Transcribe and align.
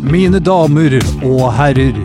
Mine 0.00 0.38
damer 0.40 0.94
og 1.22 1.50
herrer. 1.52 1.96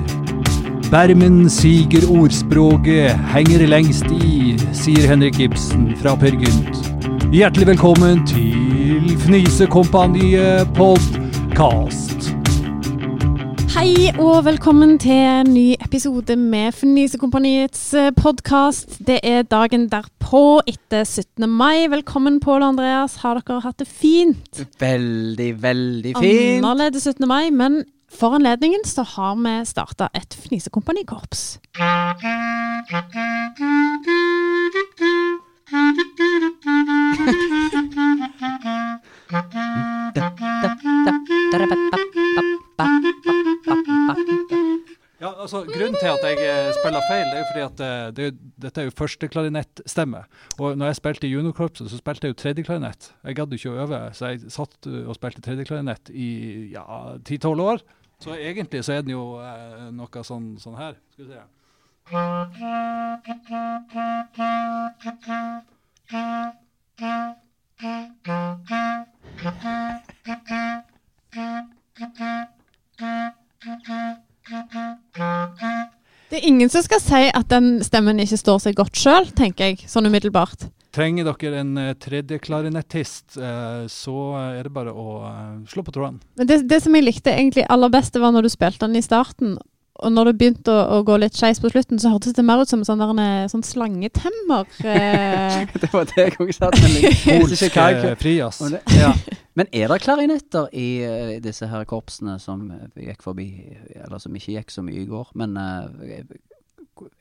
Bermen 0.92 1.50
siger 1.50 2.04
ordspråket 2.12 3.16
henger 3.32 3.64
lengst 3.72 4.12
i, 4.12 4.58
sier 4.76 5.08
Henrik 5.08 5.40
Ibsen 5.40 5.94
fra 6.02 6.16
Per 6.20 6.36
Gynt. 6.36 6.82
Hjertelig 7.32 7.68
velkommen 7.72 8.26
til 8.28 9.16
Fnisekompaniet 9.24 10.68
podkast. 10.76 12.15
Hei 13.86 14.10
og 14.18 14.48
velkommen 14.48 14.96
til 14.98 15.14
en 15.14 15.52
ny 15.54 15.76
episode 15.78 16.34
med 16.42 16.74
Fnisekompaniets 16.74 17.84
podkast. 18.18 18.96
Det 19.06 19.20
er 19.22 19.44
dagen 19.46 19.84
derpå, 19.92 20.58
etter 20.66 21.04
17. 21.06 21.46
mai. 21.46 21.86
Velkommen, 21.94 22.40
Pål 22.42 22.66
og 22.66 22.72
Andreas. 22.72 23.20
Har 23.22 23.38
dere 23.38 23.60
hatt 23.62 23.78
det 23.78 23.86
fint? 23.86 24.64
Veldig, 24.82 25.52
veldig 25.62 26.16
fint. 26.18 26.66
Annerledes 26.66 27.06
17. 27.06 27.30
mai, 27.30 27.52
men 27.54 27.84
for 28.10 28.34
anledningen 28.40 28.82
så 28.90 29.06
har 29.06 29.38
vi 29.38 29.54
starta 29.70 30.10
et 30.18 30.34
fnisekompanikorps. 30.34 31.60
Altså 45.46 45.62
Grunnen 45.70 45.98
til 46.00 46.10
at 46.10 46.24
jeg 46.26 46.38
eh, 46.42 46.72
spiller 46.80 47.04
feil, 47.10 47.26
det 47.30 47.36
er 47.36 47.42
jo 47.42 47.50
fordi 47.52 47.64
at 47.66 47.80
eh, 47.86 48.08
det, 48.18 48.26
dette 48.66 48.82
er 48.82 48.88
jo 48.88 48.94
førsteklarinettstemme. 49.00 50.22
Og 50.60 50.78
når 50.78 50.86
jeg 50.92 51.00
spilte 51.00 51.28
i 51.28 51.34
juniorkorpset, 51.34 51.90
så 51.92 51.98
spilte 52.02 52.26
jeg 52.26 52.34
jo 52.34 52.40
tredjeklarinett. 52.42 53.02
Jeg 53.24 53.38
gadd 53.38 53.54
ikke 53.54 53.74
å 53.74 53.80
øve, 53.86 54.00
så 54.18 54.22
jeg 54.34 54.54
satt 54.54 54.90
uh, 54.90 55.04
og 55.06 55.18
spilte 55.18 55.44
tredjeklarinett 55.46 56.06
i 56.14 56.30
ja, 56.74 56.86
ti-tolv 57.28 57.62
år. 57.66 57.80
Så 58.24 58.30
egentlig 58.36 58.82
så 58.88 58.92
er 58.96 59.02
den 59.06 59.14
jo 59.14 59.24
eh, 59.44 59.92
noe 59.94 60.24
sånn, 60.26 60.56
sånn 60.62 60.80
her. 60.80 60.94
Skal 61.14 61.26
vi 61.26 61.32
se. 61.36 61.44
Det 76.36 76.42
er 76.42 76.50
ingen 76.52 76.68
som 76.68 76.84
skal 76.84 77.00
si 77.00 77.20
at 77.32 77.48
den 77.48 77.78
stemmen 77.80 78.18
ikke 78.20 78.36
står 78.36 78.58
seg 78.60 78.74
godt 78.76 78.98
sjøl, 79.00 79.30
tenker 79.40 79.70
jeg, 79.70 79.86
sånn 79.88 80.10
umiddelbart. 80.10 80.66
Trenger 80.92 81.30
dere 81.30 81.62
en 81.62 81.70
tredje 81.78 81.94
tredjeklarinettist, 82.04 83.38
eh, 83.40 83.86
så 83.88 84.16
er 84.42 84.68
det 84.68 84.74
bare 84.76 84.92
å 84.92 85.14
eh, 85.30 85.54
slå 85.72 85.86
på 85.88 85.94
trådene. 85.96 86.20
Det, 86.36 86.58
det 86.68 86.82
som 86.84 86.98
jeg 87.00 87.06
likte 87.06 87.32
egentlig 87.32 87.64
aller 87.72 87.94
best, 87.94 88.12
det 88.12 88.20
var 88.20 88.36
når 88.36 88.50
du 88.50 88.52
spilte 88.52 88.84
den 88.84 89.00
i 89.00 89.06
starten. 89.06 89.56
Og 90.04 90.12
når 90.12 90.28
det 90.28 90.34
begynte 90.40 90.74
å, 90.74 90.82
å 90.98 91.04
gå 91.08 91.16
litt 91.22 91.38
skeis 91.38 91.62
på 91.64 91.70
slutten, 91.72 92.00
så 92.02 92.12
hørtes 92.12 92.36
det 92.36 92.44
mer 92.44 92.60
ut 92.60 92.68
som 92.72 92.82
en 92.84 92.88
sånn, 92.88 93.00
der, 93.16 93.48
sånn 93.52 93.64
slangetemmer. 93.64 94.68
Eh. 94.86 95.62
Det 95.82 95.90
var 95.94 96.06
det 96.10 96.26
jeg 96.26 96.36
også 96.42 96.58
sa. 96.58 96.70
med. 96.84 97.06
Polsk 97.46 97.78
eh, 97.80 98.12
frijazz. 98.20 98.60
Ja. 98.98 99.14
Men 99.56 99.70
er 99.72 99.88
det 99.94 100.02
klarinetter 100.04 100.68
i 100.76 100.90
eh, 101.06 101.32
disse 101.44 101.70
her 101.72 101.88
korpsene 101.88 102.36
som 102.44 102.68
eh, 102.76 103.08
gikk 103.08 103.24
forbi, 103.24 103.48
eller 104.04 104.20
som 104.22 104.36
ikke 104.36 104.58
gikk 104.58 104.74
så 104.76 104.84
mye 104.86 105.06
i 105.06 105.08
går? 105.10 105.32
Men 105.40 105.56
eh, 105.62 106.12
jeg, 106.12 106.28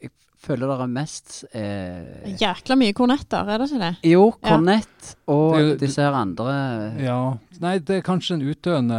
jeg 0.03 0.13
føler 0.45 0.69
det 0.69 0.77
er 0.85 0.93
mest 0.93 1.35
eh, 1.57 2.35
Jækla 2.41 2.77
mye 2.81 2.95
kornetter, 2.97 3.49
er 3.49 3.63
det 3.63 3.71
ikke 3.71 3.83
det? 3.85 3.93
Jo, 4.11 4.25
Ja. 4.35 4.49
Kornett 4.51 5.13
og 5.31 5.55
Det 5.55 5.65
er 5.65 5.83
disse 5.87 6.05
her 6.05 6.17
andre 6.19 6.57
Ja. 7.01 7.19
Nei, 7.63 7.79
det 7.79 8.01
er 8.01 8.07
kanskje 8.07 8.37
en 8.39 8.49
utdøende 8.51 8.99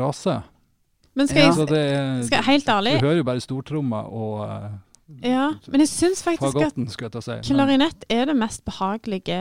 rase. 0.00 0.40
Men 1.14 1.28
skal 1.28 1.42
Ja. 1.42 1.50
Jeg 1.52 1.68
det 1.68 2.26
skal 2.26 2.36
jeg 2.36 2.44
helt 2.44 2.68
ærlig 2.68 2.94
Du 3.00 3.06
hører 3.06 3.20
jo 3.20 3.24
bare 3.28 3.40
stortromma 3.44 4.02
og 4.08 4.40
uh, 4.46 4.70
Ja, 5.22 5.50
men 5.68 5.82
jeg 5.82 5.88
syns 5.90 6.22
faktisk 6.24 6.56
at 6.56 6.72
fagotten, 6.72 6.86
å 6.88 7.20
si. 7.20 7.34
Klarinett 7.52 8.06
er 8.08 8.24
det 8.30 8.36
mest 8.38 8.64
behagelige 8.64 9.36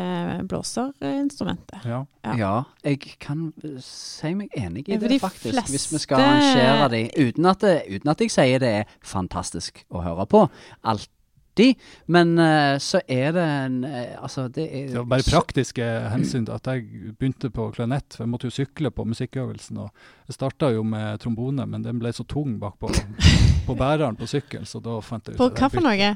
blåserinstrumentet. 0.49 1.85
ja. 1.85 2.01
Ja. 2.25 2.35
Ja. 2.37 2.63
jeg 2.83 2.99
kan 3.19 3.53
eh, 3.63 3.77
si 3.79 4.33
meg 4.35 4.49
enig 4.57 4.83
i 4.89 4.91
Ja, 4.91 4.99
det, 4.99 5.21
faktisk. 5.21 5.55
faktisk. 5.55 5.71
Hvis 5.71 5.87
vi 5.93 6.01
skal 6.03 6.19
arrangere 6.19 6.89
de. 6.91 7.09
Uten 7.17 7.45
at, 7.45 7.61
det, 7.61 7.81
uten 7.87 8.09
at 8.09 8.21
jeg 8.21 8.31
sier 8.31 8.59
det 8.59 8.73
er 8.81 8.83
fantastisk 9.01 9.85
å 9.89 10.03
høre 10.03 10.27
på. 10.29 10.43
Alltid. 11.51 11.75
Men 12.05 12.39
uh, 12.39 12.77
så 12.79 13.01
er 13.07 13.31
det 13.35 13.43
en 13.43 13.83
uh, 13.83 14.23
Altså, 14.23 14.47
det 14.47 14.63
er 14.71 14.87
Det 14.87 14.97
var 14.97 15.05
bare 15.05 15.27
praktiske 15.27 15.83
hensyn 16.13 16.45
til 16.45 16.55
at 16.55 16.67
jeg 16.67 17.13
begynte 17.19 17.49
på 17.51 17.71
klarinett. 17.75 18.15
For 18.15 18.23
jeg 18.23 18.29
måtte 18.31 18.47
jo 18.47 18.55
sykle 18.55 18.91
på 18.91 19.05
musikkøvelsen. 19.05 19.77
Og 19.77 19.89
jeg 20.27 20.33
starta 20.37 20.71
jo 20.71 20.83
med 20.83 21.19
trombone, 21.19 21.65
men 21.67 21.83
den 21.83 21.99
ble 21.99 22.13
så 22.13 22.23
tung 22.23 22.57
bakpå 22.59 22.91
på 23.67 23.75
bæreren 23.75 24.15
på 24.15 24.27
sykkel, 24.27 24.65
så 24.65 24.79
da 24.79 24.99
fant 25.01 25.27
jeg 25.27 25.35
ut 25.35 25.41
På 25.41 25.49
hva 25.51 25.69
for 25.69 25.83
noe? 25.83 26.15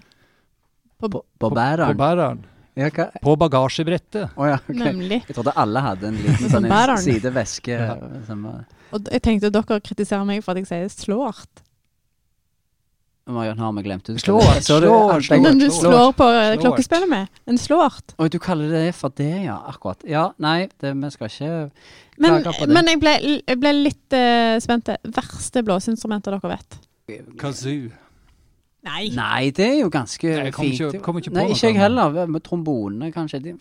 På, 0.95 1.09
På, 1.09 1.19
på 1.19 1.49
på 1.49 1.55
bæreren? 1.55 1.97
bæreren. 1.97 2.45
Ja, 2.75 2.89
hva? 2.91 3.09
På 3.23 3.35
bagasjebrettet. 3.39 4.35
Oh, 4.35 4.47
ja, 4.47 4.57
okay. 4.63 4.75
Nemlig. 4.75 5.21
Jeg 5.27 5.35
trodde 5.35 5.53
alle 5.55 5.83
hadde 5.83 6.09
en 6.11 6.17
liten 6.19 6.51
sånn 6.55 6.71
sideveske. 7.03 7.75
Ja. 7.75 7.95
Som 8.27 8.47
var 8.47 8.65
Og 8.95 9.11
jeg 9.11 9.23
tenkte 9.23 9.51
dere 9.51 9.79
kritiserer 9.83 10.27
meg 10.27 10.43
for 10.43 10.55
at 10.55 10.63
jeg 10.63 10.71
sier 10.71 10.91
slåart. 10.91 11.64
Marion 13.27 13.57
har 13.57 13.71
vi 13.73 13.81
glemt 13.81 14.05
det- 14.05 14.19
slå, 14.21 14.37
at 14.39 14.63
slå. 14.63 15.09
jeg- 15.19 15.43
Den 15.43 15.57
du 15.57 15.65
slår. 15.69 15.91
slår 15.91 16.11
på 16.13 16.25
eh, 16.29 16.57
klokkespillet 16.61 17.09
med. 17.09 17.27
En 17.47 17.57
slåart. 17.57 18.13
Oi, 18.19 18.27
du 18.29 18.37
kaller 18.37 18.69
det 18.69 18.93
for 18.95 19.09
det, 19.09 19.43
ja. 19.45 19.57
Akkurat. 19.67 19.97
Ja, 20.05 20.29
nei, 20.37 20.67
det, 20.81 20.93
vi 20.95 21.09
skal 21.09 21.27
ikke 21.27 21.71
Men, 22.19 22.43
klage 22.43 22.59
på 22.59 22.65
det. 22.67 22.73
men 22.73 22.85
jeg, 22.85 22.99
ble, 22.99 23.41
jeg 23.47 23.59
ble 23.59 23.73
litt 23.73 24.13
uh, 24.13 24.59
spent. 24.61 24.89
Verste 25.09 25.63
blåseinstrumentet 25.65 26.35
dere 26.35 26.51
vet? 26.53 26.77
Kazoo. 27.39 27.89
Nei. 28.85 29.09
Nei, 29.15 29.49
det 29.49 29.65
er 29.65 29.79
jo 29.81 29.89
ganske 29.89 30.23
Nei, 30.29 30.43
jeg 30.45 30.53
kom 30.53 30.65
fint. 30.65 30.79
ikke- 30.93 31.01
kom 31.01 31.17
ikke 31.17 31.31
på 31.31 31.33
Nei, 31.41 31.47
ikke 31.49 31.71
jeg 31.73 31.75
heller. 31.81 32.27
Med 32.27 32.43
trombonene, 32.43 33.11
kanskje. 33.11 33.41
De... 33.41 33.57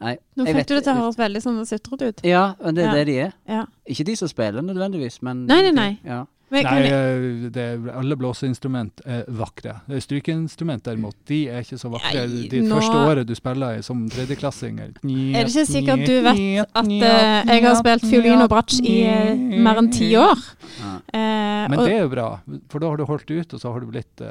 Nei, 0.00 0.16
Nå 0.36 0.44
fikk 0.46 0.54
vet- 0.54 0.68
du 0.68 0.74
det 0.76 0.84
til 0.84 0.92
å 0.94 0.96
høres 1.00 1.16
veldig 1.18 1.42
sånn 1.42 1.66
sutrete 1.66 2.08
ut. 2.08 2.20
Ja, 2.24 2.54
men 2.62 2.74
det 2.74 2.84
er 2.84 2.88
Ja. 2.88 2.94
det 2.94 3.06
de 3.06 3.18
er. 3.20 3.32
Ja. 3.48 3.64
Ikke 3.88 4.04
de 4.04 4.14
som 4.16 4.28
spiller 4.28 4.62
nødvendigvis, 4.62 5.20
men 5.22 5.46
Nei, 5.46 5.62
nei, 5.62 5.70
nei. 5.72 5.98
Ja. 6.04 6.24
Men, 6.50 6.64
Nei, 6.64 6.82
eh, 6.88 7.50
det, 7.52 7.64
er- 7.74 7.90
alle 7.98 8.16
blåseinstrument 8.16 9.02
er 9.04 9.24
vakre. 9.28 9.74
Strykeinstrument 10.00 10.82
derimot, 10.86 11.14
de 11.28 11.42
er 11.52 11.60
ikke 11.64 11.76
så 11.80 11.90
vakre. 11.92 12.22
Nei, 12.26 12.48
De 12.48 12.62
nå- 12.64 12.78
første 12.78 13.02
året 13.04 13.26
du 13.28 13.34
spiller 13.36 13.78
i 13.78 13.82
som 13.84 14.06
tredjeklassing 14.08 14.78
er 14.80 14.94
det 14.94 15.44
ikke 15.44 15.66
sikkert 15.68 16.06
du 16.06 16.14
vet 16.24 16.68
at 16.74 16.86
eh, 16.88 17.52
jeg 17.52 17.64
har 17.66 17.76
spilt 17.82 18.06
fiolin 18.08 18.40
og 18.44 18.48
bratsj 18.52 18.80
i 18.88 18.96
uh, 19.08 19.58
mer 19.64 19.80
enn 19.82 19.90
ti 19.92 20.08
år? 20.16 20.40
Ja. 20.78 20.94
Eh, 21.12 21.68
Men 21.68 21.78
det 21.84 21.92
er 21.98 22.02
jo 22.06 22.08
bra, 22.12 22.26
for 22.70 22.80
da 22.80 22.88
har 22.92 22.96
du 23.00 23.04
holdt 23.08 23.30
ut, 23.30 23.54
og 23.54 23.60
så 23.60 23.72
har 23.72 23.80
du 23.84 23.86
blitt 23.92 24.22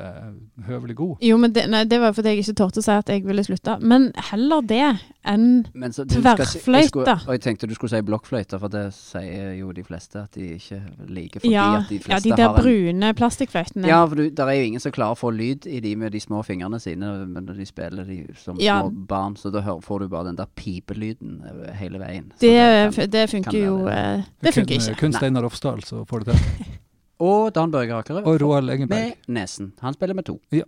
høvelig 0.67 0.95
god. 0.95 1.17
jo, 1.21 1.37
men 1.37 1.53
det, 1.53 1.67
nei, 1.69 1.83
det 1.89 1.99
var 2.01 2.13
fordi 2.17 2.33
jeg 2.33 2.43
ikke 2.45 2.57
torde 2.63 2.81
å 2.81 2.85
si 2.85 2.91
at 2.93 3.09
jeg 3.13 3.23
ville 3.27 3.43
slutte. 3.45 3.77
Men 3.81 4.09
heller 4.31 4.61
det 4.65 4.81
enn 5.27 5.65
Men 5.73 5.91
så 5.93 6.05
du 6.07 6.17
skal 6.19 6.37
si- 6.45 6.59
Tverrfløyte. 6.63 7.15
Og 7.27 7.33
jeg 7.35 7.41
tenkte 7.43 7.67
du 7.69 7.75
skulle 7.75 7.91
si 7.93 8.01
blokkfløyte, 8.07 8.59
for 8.61 8.71
det 8.73 8.85
sier 8.95 9.53
jo 9.59 9.71
de 9.75 9.83
fleste 9.83 10.23
at 10.23 10.31
de 10.37 10.53
ikke 10.55 10.79
liker. 11.09 11.43
Fordi 11.43 11.53
ja, 11.53 11.67
at 11.81 11.89
de 11.91 11.99
ja, 12.09 12.19
de 12.23 12.31
der 12.37 12.53
brune 12.55 13.13
plastikkfløytene. 13.13 13.87
Ja, 13.87 13.99
for 14.05 14.15
det 14.15 14.39
er 14.39 14.51
jo 14.57 14.63
ingen 14.69 14.79
som 14.83 14.91
klarer 14.95 15.15
å 15.17 15.19
få 15.19 15.31
lyd 15.35 15.67
i 15.67 15.79
de 15.83 15.95
med 15.95 16.11
de 16.15 16.19
små 16.23 16.43
fingrene 16.45 16.79
sine 16.79 17.09
når 17.27 17.53
de 17.57 17.65
spiller 17.69 18.03
de 18.07 18.19
som 18.39 18.57
Ja. 18.63 18.79
små 18.81 19.05
barn, 19.07 19.35
så 19.35 19.51
da 19.51 19.61
får 19.61 19.99
du 19.99 20.07
bare 20.07 20.25
den 20.31 20.35
der 20.39 20.47
pipelyden 20.55 21.41
eh, 21.45 21.73
hele 21.79 21.99
veien. 21.99 22.31
Det, 22.39 22.51
det, 22.53 22.95
kan- 22.95 23.09
det 23.09 23.25
funker 23.29 23.57
jo 23.59 23.75
eh, 23.87 24.23
Det 24.41 24.53
funker 24.53 24.75
ikke. 24.79 24.95
kun 24.99 25.13
Steinar 25.13 25.43
Ofsdal, 25.45 25.83
så 25.83 26.05
får 26.07 26.19
du 26.25 26.31
til. 26.31 26.39
Og 27.19 27.51
Dan 27.53 27.71
Børge 27.71 27.95
Akerø. 27.97 28.21
Og 28.29 28.41
Roald 28.41 28.69
Engeberg. 28.69 29.15
Med 29.27 29.33
nesen. 29.41 29.73
Han 29.81 29.93
spiller 29.93 30.13
med 30.13 30.25
to. 30.25 30.39
Ja. 30.53 30.63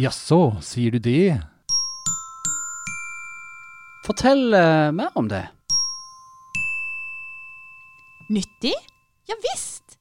Jaså, 0.00 0.56
sier 0.64 0.90
du 0.94 0.98
det? 0.98 1.40
Fortell 4.06 4.46
uh, 4.54 4.90
mer 4.96 5.10
om 5.18 5.28
det. 5.28 5.44
Nyttig? 8.30 8.76
Ja 9.26 9.34
visst! 9.42 9.96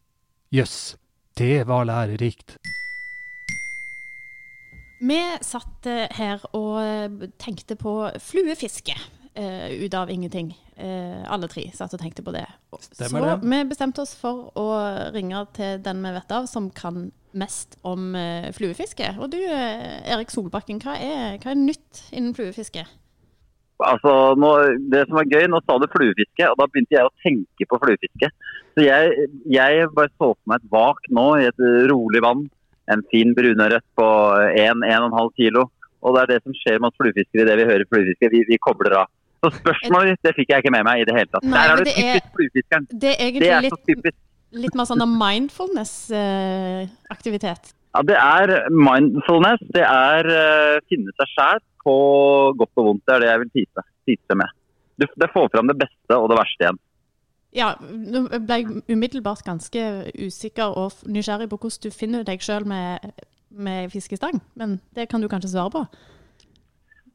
Jøss, 0.53 0.97
det 1.37 1.63
var 1.65 1.87
lærerikt. 1.89 2.59
Vi 5.01 5.17
satt 5.41 5.87
eh, 5.89 6.05
her 6.13 6.43
og 6.53 6.75
eh, 6.83 7.25
tenkte 7.41 7.73
på 7.79 7.93
fluefiske 8.21 8.93
uh, 8.93 9.65
ut 9.81 9.97
av 9.97 10.13
ingenting. 10.13 10.51
Uh, 10.77 11.25
alle 11.25 11.49
tre 11.49 11.65
satt 11.73 11.95
og 11.97 12.03
tenkte 12.03 12.21
på 12.21 12.35
det. 12.37 12.45
Stemmer 12.91 13.25
så 13.25 13.33
det. 13.33 13.49
vi 13.49 13.63
bestemte 13.71 14.05
oss 14.05 14.13
for 14.19 14.53
å 14.53 14.67
ringe 15.15 15.41
til 15.57 15.81
den 15.81 16.05
vi 16.05 16.13
vet 16.19 16.37
av 16.37 16.45
som 16.53 16.69
kan 16.69 17.07
mest 17.33 17.79
om 17.81 18.11
uh, 18.13 18.51
fluefiske. 18.53 19.09
Og 19.17 19.33
du 19.33 19.41
Erik 19.41 20.29
Solbakken, 20.29 20.85
hva 20.85 20.99
er, 21.01 21.41
hva 21.41 21.55
er 21.55 21.63
nytt 21.65 22.05
innen 22.13 22.37
fluefiske? 22.37 22.85
Altså, 23.79 24.35
nå, 24.35 24.47
det 24.91 25.05
som 25.07 25.15
var 25.15 25.29
gøy, 25.31 25.45
nå 25.47 25.61
sa 25.63 25.77
du 25.79 25.85
fluefiske, 25.93 26.43
og 26.51 26.57
da 26.59 26.65
begynte 26.67 26.97
jeg 26.97 27.07
å 27.07 27.13
tenke 27.23 27.63
på 27.69 27.79
fluefiske. 27.79 28.27
Så 28.75 28.83
jeg, 28.83 29.29
jeg 29.47 29.87
bare 29.95 30.11
så 30.17 30.33
for 30.33 30.47
meg 30.51 30.59
et 30.59 30.71
vak 30.73 30.99
nå 31.15 31.27
i 31.39 31.47
et 31.47 31.59
rolig 31.91 32.21
vann. 32.25 32.41
En 32.91 33.03
fin 33.13 33.29
brunørret 33.37 33.85
på 33.99 34.07
1-1,5 34.49 35.31
kilo. 35.37 35.61
Og 35.99 36.09
det 36.15 36.21
er 36.21 36.29
det 36.33 36.39
som 36.43 36.53
skjer 36.55 36.77
med 36.79 36.87
oss 36.89 36.99
fluefiskere 36.99 37.41
idet 37.45 37.59
vi 37.59 37.69
hører 37.69 37.91
fluefiske. 37.91 38.25
Vi, 38.33 38.39
vi 38.49 38.57
kobler 38.63 38.93
av. 39.03 39.07
Så 39.39 39.47
spørsmålet 39.55 40.07
ditt 40.11 40.23
det 40.27 40.33
fikk 40.35 40.49
jeg 40.51 40.59
ikke 40.63 40.75
med 40.75 40.85
meg 40.87 40.95
i 41.01 41.07
det 41.07 41.15
hele 41.15 41.31
tatt. 41.31 41.45
Nei, 41.47 41.55
Der 41.55 41.67
er 41.71 41.75
du 41.79 41.83
det 41.87 41.95
typisk 41.95 42.29
fluefiskeren. 42.35 42.83
Det 42.91 42.95
er 42.97 42.99
Det 42.99 43.13
egentlig 43.27 43.51
er 43.55 43.61
litt, 43.67 43.83
litt 44.65 44.75
mer 44.75 44.85
sånn 44.89 45.05
mindfulness-aktivitet. 45.23 47.63
Ja, 47.95 48.03
det 48.06 48.18
er 48.18 48.69
mindfulness. 48.69 49.63
Det 49.74 49.86
er 49.86 50.30
uh, 50.30 50.81
finne 50.91 51.13
seg 51.18 51.31
sjæl 51.33 51.63
på 51.83 51.95
godt 52.59 52.81
og 52.81 52.91
vondt. 52.91 53.06
Det 53.07 53.15
er 53.15 53.24
det 53.24 53.31
jeg 53.31 53.41
vil 53.44 53.51
tise, 53.56 54.38
med. 54.38 54.53
Du, 55.00 55.07
det 55.21 55.31
får 55.33 55.50
fram 55.53 55.71
det 55.71 55.80
beste 55.80 56.18
og 56.18 56.30
det 56.30 56.38
verste 56.38 56.65
igjen. 56.65 56.80
Ja, 57.56 57.71
nå 57.81 58.27
ble 58.30 58.59
jeg 58.59 58.83
umiddelbart 58.94 59.41
ganske 59.45 59.81
usikker 60.21 60.75
og 60.77 61.00
nysgjerrig 61.09 61.50
på 61.50 61.57
hvordan 61.57 61.81
du 61.88 61.95
finner 61.95 62.27
deg 62.27 62.44
sjøl 62.45 62.68
med, 62.69 63.09
med 63.50 63.89
fiskestang, 63.89 64.38
men 64.59 64.77
det 64.94 65.07
kan 65.09 65.24
du 65.24 65.30
kanskje 65.31 65.56
svare 65.56 65.74
på? 65.74 65.81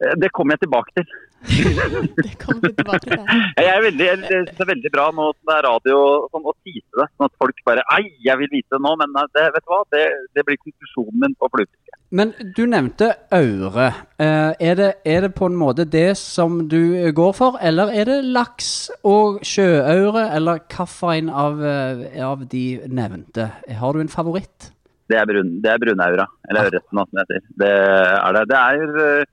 Eh, 0.03 0.17
Det 0.19 0.33
kommer 0.35 0.57
jeg 0.57 0.65
tilbake 0.67 0.91
til. 0.99 1.07
Det 1.45 2.35
kommer 2.41 2.63
vi 2.69 2.73
tilbake 2.79 3.05
til. 3.05 3.25
Jeg 3.59 3.71
er 3.71 3.83
veldig, 3.85 4.07
jeg 4.07 4.19
synes 4.25 4.51
det 4.51 4.65
er 4.65 4.71
veldig 4.71 4.93
bra 4.95 5.07
nå 5.15 5.27
som 5.35 5.51
det 5.51 5.57
er 5.57 5.67
radio 5.67 5.99
sånn, 6.33 6.47
å 6.49 6.55
tise 6.65 7.01
det, 7.01 7.09
sånn 7.13 7.29
at 7.29 7.35
folk 7.43 7.65
bare 7.69 7.85
Ei, 7.97 8.05
jeg 8.25 8.41
vil 8.41 8.53
vite 8.53 8.77
det 8.77 8.83
nå, 8.85 8.95
men 9.01 9.17
det, 9.37 9.49
vet 9.57 9.67
du 9.67 9.73
hva? 9.73 9.81
Det, 9.93 10.05
det 10.37 10.47
blir 10.49 10.61
konklusjonen 10.63 11.21
min 11.25 11.37
på 11.39 11.51
fluefiske. 11.53 11.99
Men 12.15 12.31
du 12.55 12.63
nevnte 12.71 13.11
aure. 13.35 13.89
Eh, 14.23 14.53
er, 14.63 14.77
det, 14.79 14.91
er 15.09 15.25
det 15.27 15.33
på 15.35 15.49
en 15.51 15.59
måte 15.59 15.87
det 15.91 16.13
som 16.21 16.63
du 16.71 16.95
eh, 16.95 17.11
går 17.17 17.33
for, 17.37 17.59
eller 17.59 17.91
er 17.91 18.07
det 18.11 18.21
laks 18.37 18.71
og 19.03 19.41
sjøaure, 19.47 20.29
eller 20.37 20.63
hvilken 20.63 21.33
av, 21.33 21.65
eh, 21.65 22.21
av 22.25 22.47
de 22.51 22.65
nevnte? 22.87 23.51
Har 23.81 23.97
du 23.97 24.05
en 24.05 24.13
favoritt? 24.13 24.71
Det 25.11 25.19
er, 25.21 25.27
brun, 25.29 25.59
det 25.61 25.69
er 25.69 25.81
brunaura, 25.83 26.25
eller 26.49 26.71
ørreten, 26.71 26.97
som 26.97 27.11
det 27.13 27.25
heter. 27.27 27.43
Det 27.61 27.73
er 27.75 28.37
det. 28.39 28.45
Det 28.49 28.61
er 28.61 29.01
eh, 29.05 29.33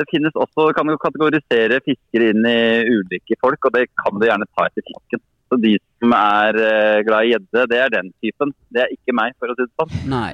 det 0.00 0.08
finnes 0.10 0.36
også, 0.36 0.70
kan 0.76 0.88
jo 0.90 0.98
kategorisere 1.00 1.80
fiskere 1.84 2.32
inn 2.32 2.46
i 2.48 2.60
ulike 2.88 3.38
folk, 3.40 3.68
og 3.68 3.76
det 3.76 3.86
kan 4.00 4.18
du 4.18 4.26
gjerne 4.26 4.48
ta 4.50 4.68
etter 4.68 4.86
fisken. 4.88 5.22
Så 5.50 5.58
de 5.60 5.74
som 5.98 6.14
er 6.14 6.60
eh, 6.62 7.00
glad 7.06 7.26
i 7.26 7.32
gjedde, 7.34 7.64
det 7.72 7.80
er 7.80 7.96
den 7.96 8.12
typen. 8.22 8.54
Det 8.70 8.84
er 8.84 8.94
ikke 8.94 9.16
meg, 9.18 9.34
for 9.38 9.50
å 9.50 9.56
si 9.58 9.66
det 9.66 9.72
sånn. 9.80 9.96
Nei. 10.12 10.30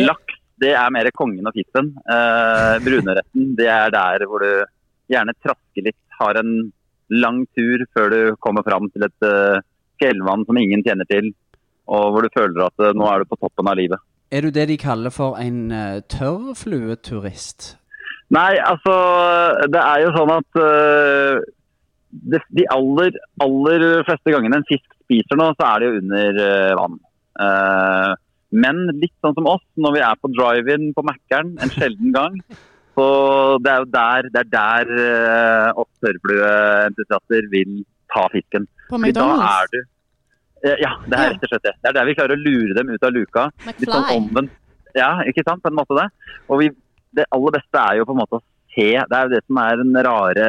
Laks, 0.00 0.38
det 0.62 0.72
er 0.78 0.94
mer 0.94 1.10
kongen 1.16 1.50
og 1.50 1.56
fiffen. 1.56 1.92
Eh, 2.08 2.76
bruneretten, 2.84 3.52
det 3.58 3.68
er 3.68 3.92
der 3.92 4.24
hvor 4.30 4.44
du 4.44 4.64
gjerne 5.12 5.36
trasker 5.44 5.84
litt, 5.84 6.00
har 6.18 6.40
en 6.40 6.72
lang 7.12 7.44
tur 7.56 7.84
før 7.92 8.10
du 8.10 8.20
kommer 8.40 8.64
fram 8.66 8.88
til 8.92 9.04
et 9.06 9.26
uh, 9.28 9.60
fjellvann 10.00 10.46
som 10.48 10.58
ingen 10.58 10.82
kjenner 10.86 11.08
til, 11.10 11.32
og 11.90 12.14
hvor 12.14 12.24
du 12.24 12.32
føler 12.34 12.64
at 12.66 12.84
uh, 12.84 12.92
nå 12.96 13.08
er 13.10 13.22
du 13.22 13.30
på 13.30 13.40
toppen 13.42 13.68
av 13.70 13.78
livet. 13.78 14.00
Er 14.34 14.46
du 14.46 14.54
det 14.54 14.66
de 14.70 14.78
kaller 14.80 15.12
for 15.14 15.36
en 15.40 15.68
uh, 15.70 16.00
tørrflueturist? 16.10 17.74
Nei, 18.32 18.56
altså 18.56 18.94
det 19.68 19.80
er 19.80 20.02
jo 20.04 20.12
sånn 20.14 20.32
at 20.32 20.60
uh, 20.60 21.40
det, 22.32 22.40
de 22.56 22.66
aller, 22.72 23.16
aller 23.44 23.86
fleste 24.06 24.32
gangene 24.32 24.60
en 24.60 24.68
fisk 24.68 24.86
spiser 25.04 25.38
noe, 25.38 25.54
så 25.58 25.66
er 25.68 25.82
det 25.82 25.88
jo 25.88 25.98
under 26.02 26.38
uh, 26.40 26.76
vann. 26.80 27.00
Uh, 27.34 28.12
men 28.54 28.84
litt 29.00 29.14
sånn 29.24 29.34
som 29.36 29.48
oss, 29.50 29.64
når 29.80 29.96
vi 29.96 30.04
er 30.06 30.20
på 30.20 30.30
drive-in 30.32 30.92
på 30.96 31.04
Mækkern 31.06 31.56
en 31.62 31.74
sjelden 31.74 32.14
gang, 32.14 32.38
så 32.96 33.08
det 33.64 33.72
er 33.72 33.82
jo 33.82 33.90
der, 33.96 34.30
det 34.32 34.44
er 34.44 34.52
der 34.54 34.94
uh, 34.94 35.82
oss 35.82 35.90
tørrblueentusiaster 36.04 37.50
vil 37.52 37.82
ta 38.14 38.28
fisken. 38.32 38.68
På 38.88 39.00
McDonald's. 39.00 39.74
du 39.74 39.82
Ja, 40.80 40.94
det 41.04 41.16
er 41.18 41.34
rett 41.34 41.42
og 41.44 41.50
slett 41.50 41.66
det. 41.66 41.74
Det 41.82 41.90
er 41.90 41.96
der 41.98 42.06
vi 42.08 42.14
klarer 42.16 42.38
å 42.38 42.40
lure 42.40 42.76
dem 42.78 42.94
ut 42.94 43.02
av 43.04 43.12
luka. 43.12 43.48
Litt 43.66 43.82
sånn 43.84 44.06
McFly. 44.06 44.20
omvendt. 44.22 44.60
Ja, 44.94 45.10
ikke 45.26 45.42
sant? 45.42 45.60
På 45.60 45.72
en 45.72 45.76
måte 45.76 45.96
det. 45.98 46.06
Og 46.46 46.62
vi, 46.62 46.70
det 47.16 47.28
aller 47.34 47.56
beste 47.56 47.80
er 47.80 48.00
jo 48.00 48.08
på 48.08 48.14
en 48.14 48.20
måte 48.22 48.40
å 48.40 48.44
se. 48.74 48.90
Det 48.98 49.16
er 49.18 49.26
jo 49.26 49.32
det 49.34 49.42
som 49.46 49.60
er 49.62 49.80
den 49.80 49.96
rare 50.06 50.48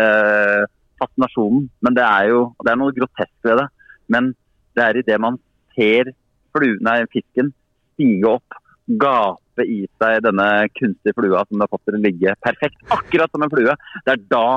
fascinasjonen. 1.02 1.66
Men 1.86 1.98
det 1.98 2.06
er 2.06 2.30
jo 2.32 2.44
det 2.64 2.74
er 2.74 2.82
noe 2.82 2.96
grotesk 2.96 3.34
ved 3.48 3.62
det. 3.62 3.68
Men 4.12 4.34
det 4.76 4.86
er 4.86 5.00
i 5.00 5.08
det 5.08 5.18
man 5.22 5.40
ser 5.76 6.12
fluen, 6.56 6.80
nei, 6.86 7.02
fisken 7.12 7.52
stige 7.96 8.30
opp, 8.38 8.60
gape 9.02 9.66
i 9.66 9.84
seg 10.00 10.22
denne 10.24 10.48
kunstige 10.76 11.16
flua 11.18 11.44
som 11.46 11.58
det 11.58 11.66
har 11.66 11.74
fått 11.74 11.86
til 11.90 11.98
å 11.98 12.04
ligge 12.04 12.36
perfekt, 12.44 12.80
akkurat 12.92 13.32
som 13.32 13.46
en 13.46 13.52
flue. 13.52 13.76
Det 14.06 14.16
er 14.16 14.24
da 14.32 14.48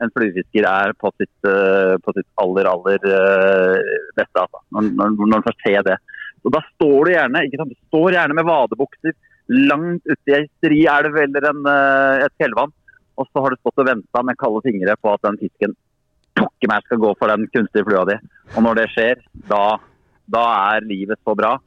en 0.00 0.12
fluefisker 0.14 0.64
er 0.64 0.94
på 0.96 1.10
sitt, 1.20 1.32
eh, 1.48 1.96
på 2.00 2.14
sitt 2.16 2.28
aller, 2.40 2.68
aller 2.70 3.02
eh, 3.04 3.96
beste. 4.16 4.44
Altså. 4.44 4.62
Når, 4.72 4.88
når, 4.96 5.16
når 5.18 5.32
man 5.34 5.44
får 5.44 5.58
se 5.60 5.74
det. 5.90 5.96
Og 6.40 6.54
da 6.54 6.62
står 6.70 7.04
du 7.04 7.12
gjerne 7.12 7.42
ikke 7.46 7.60
sant? 7.60 7.74
Du 7.74 7.90
står 7.90 8.16
gjerne 8.16 8.36
med 8.38 8.48
vadebukser 8.48 9.16
langt 9.50 10.06
ute 10.06 10.30
i 10.30 10.36
ei 10.38 10.46
stri 10.48 10.84
elv 10.86 11.16
eller 11.18 11.48
en, 11.50 11.66
eh, 11.66 12.24
et 12.26 12.34
fjellvann. 12.38 12.72
Og 13.18 13.26
så 13.28 13.42
har 13.42 13.50
du 13.50 13.60
stått 13.60 13.82
og 13.82 13.88
venta 13.88 14.22
med 14.22 14.38
kalde 14.38 14.62
fingre 14.64 14.96
på 14.96 15.12
at 15.12 15.22
den 15.26 15.38
fisken 15.40 15.74
pokker 16.38 16.70
meg 16.70 16.86
skal 16.86 17.02
gå 17.02 17.10
for 17.18 17.28
den 17.28 17.48
kunstige 17.52 17.84
flua 17.84 18.06
di. 18.08 18.16
Og 18.54 18.62
når 18.64 18.80
det 18.80 18.88
skjer, 18.94 19.20
da, 19.50 19.76
da 20.30 20.44
er 20.76 20.88
livet 20.88 21.20
så 21.26 21.34
bra. 21.36 21.58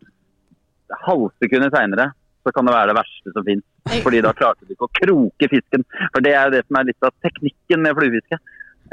Halvsekundet 1.03 1.75
seinere 1.75 2.11
så 2.43 2.51
kan 2.51 2.65
det 2.65 2.73
være 2.73 2.91
det 2.91 2.97
verste 2.97 3.35
som 3.35 3.45
finnes. 3.45 4.01
Fordi 4.03 4.21
da 4.23 4.33
klarte 4.35 4.65
du 4.65 4.73
ikke 4.73 4.87
å 4.87 4.95
kroke 4.99 5.49
fisken. 5.51 5.85
For 6.15 6.23
det 6.23 6.33
er 6.33 6.47
jo 6.47 6.55
det 6.57 6.65
som 6.65 6.79
er 6.79 6.89
litt 6.89 7.07
av 7.07 7.15
teknikken 7.23 7.83
med 7.83 7.95
fluefiske. 7.99 8.39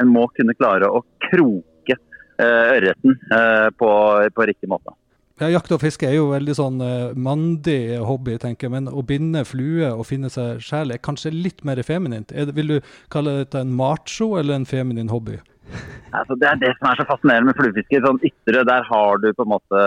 En 0.02 0.10
må 0.10 0.26
kunne 0.37 0.56
klare 0.58 0.90
å 0.90 1.02
kroke 1.31 1.96
eh, 1.96 2.66
ørreten 2.76 3.16
eh, 3.16 3.69
på, 3.78 3.90
på 4.34 4.50
riktig 4.50 4.70
måte. 4.70 4.94
Ja, 5.40 5.48
Jakt 5.48 5.72
og 5.72 5.81
fiske 5.81 6.04
er 6.04 6.19
jo 6.19 6.26
veldig 6.34 6.52
sånn 6.52 6.82
uh, 6.84 7.12
mandig 7.16 7.96
hobby, 8.04 8.34
tenker 8.42 8.66
jeg. 8.66 8.75
Men 8.75 8.90
å 8.92 9.00
binde 9.08 9.40
flue 9.48 9.88
og 9.88 10.04
finne 10.04 10.28
seg 10.28 10.60
sjel 10.60 10.92
er 10.92 11.00
kanskje 11.00 11.32
litt 11.32 11.64
mer 11.64 11.81
feminint. 11.87 12.28
Det, 12.28 12.52
vil 12.58 12.75
du 12.75 12.90
kalle 13.12 13.38
dette 13.38 13.62
en 13.64 13.72
macho 13.72 14.34
eller 14.37 14.58
en 14.58 14.69
feminin 14.69 15.08
hobby? 15.08 15.38
Altså, 16.12 16.37
det 16.37 16.50
er 16.50 16.60
det 16.60 16.75
som 16.76 16.90
er 16.90 17.00
så 17.00 17.08
fascinerende 17.08 17.54
med 17.54 17.56
fluefiske. 17.56 18.02
Sånn 18.04 18.20
ytre, 18.28 18.66
der 18.69 18.84
har 18.90 19.25
du 19.25 19.31
på 19.32 19.48
en 19.48 19.52
måte 19.54 19.82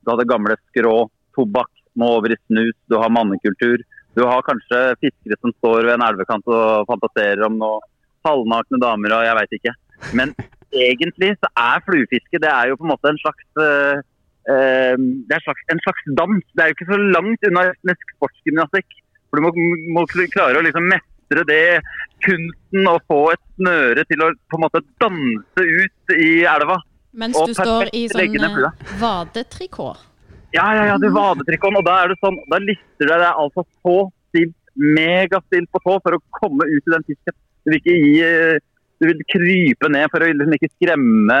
Du 0.00 0.14
har 0.14 0.22
det 0.22 0.28
gamle 0.30 0.56
skrå, 0.70 0.96
tobakk, 1.36 1.72
nå 1.98 2.08
over 2.16 2.32
i 2.32 2.40
snus, 2.46 2.76
du 2.88 2.96
har 2.96 3.12
mannekultur. 3.12 3.84
Du 4.16 4.24
har 4.24 4.44
kanskje 4.46 4.84
fiskere 5.04 5.36
som 5.42 5.52
står 5.58 5.84
ved 5.84 5.98
en 5.98 6.08
elvekant 6.08 6.48
og 6.48 6.88
fantaserer 6.88 7.44
om 7.44 7.60
noe 7.60 7.82
halvnakne 8.24 8.80
damer 8.80 9.18
og 9.18 9.26
jeg 9.26 9.36
veit 9.42 9.58
ikke. 9.60 9.80
Men 10.16 10.38
egentlig 10.88 11.34
så 11.36 11.50
er 11.60 11.84
fluefiske 11.84 12.40
det 12.40 12.48
er 12.48 12.70
jo 12.70 12.78
på 12.80 12.88
en 12.88 12.96
måte 12.96 13.12
en 13.12 13.20
slags 13.20 13.60
eh, 13.60 14.06
det 14.48 15.34
er 15.34 15.40
en 15.40 15.44
slags, 15.44 15.64
en 15.72 15.82
slags 15.84 16.06
dans. 16.16 16.44
Det 16.56 16.64
er 16.64 16.70
jo 16.70 16.76
ikke 16.78 16.88
så 16.88 16.98
langt 17.16 17.46
unna 17.50 17.66
etnisk 17.68 18.14
sportsgymnastikk. 18.16 18.98
For 19.28 19.40
du 19.40 19.44
må, 19.44 19.52
må 19.92 20.04
klare 20.08 20.60
å 20.60 20.64
liksom 20.64 20.88
mestre 20.88 21.44
det 21.48 21.80
kunsten 22.24 22.88
å 22.88 22.96
få 23.10 23.20
et 23.34 23.42
snøre 23.58 24.04
til 24.08 24.22
å 24.24 24.30
på 24.48 24.58
en 24.58 24.64
måte 24.64 24.82
danse 25.02 25.64
ut 25.64 26.14
i 26.16 26.30
elva. 26.48 26.78
Mens 27.18 27.36
du 27.36 27.52
står 27.56 27.90
i 27.96 28.06
sånn 28.12 28.38
eh, 28.38 28.86
vadetrikot. 29.00 30.06
Ja, 30.54 30.70
ja, 30.76 30.86
ja, 30.92 30.96
du 31.00 31.08
vadetrikot. 31.12 31.76
og 31.76 31.84
da 31.84 31.98
er 32.04 32.12
det 32.12 32.18
sånn, 32.22 32.38
da 32.48 32.60
lister 32.62 33.04
du 33.04 33.12
deg 33.12 33.26
altså 33.28 33.64
så 33.82 33.98
stilt, 34.30 34.56
megastilt 34.78 35.68
på 35.74 35.82
tå 35.84 35.98
for 36.04 36.16
å 36.16 36.22
komme 36.38 36.68
ut 36.70 36.80
i 36.80 36.94
den 36.94 37.06
fisken. 37.08 37.36
Du 37.64 37.72
vil 37.72 37.80
ikke 37.80 37.96
gi, 37.98 38.12
eh, 38.24 38.60
du 38.98 39.08
vil 39.10 39.24
krype 39.34 39.90
ned 39.92 40.08
for 40.12 40.24
å 40.24 40.30
liksom 40.30 40.56
ikke 40.56 40.72
skremme 40.76 41.38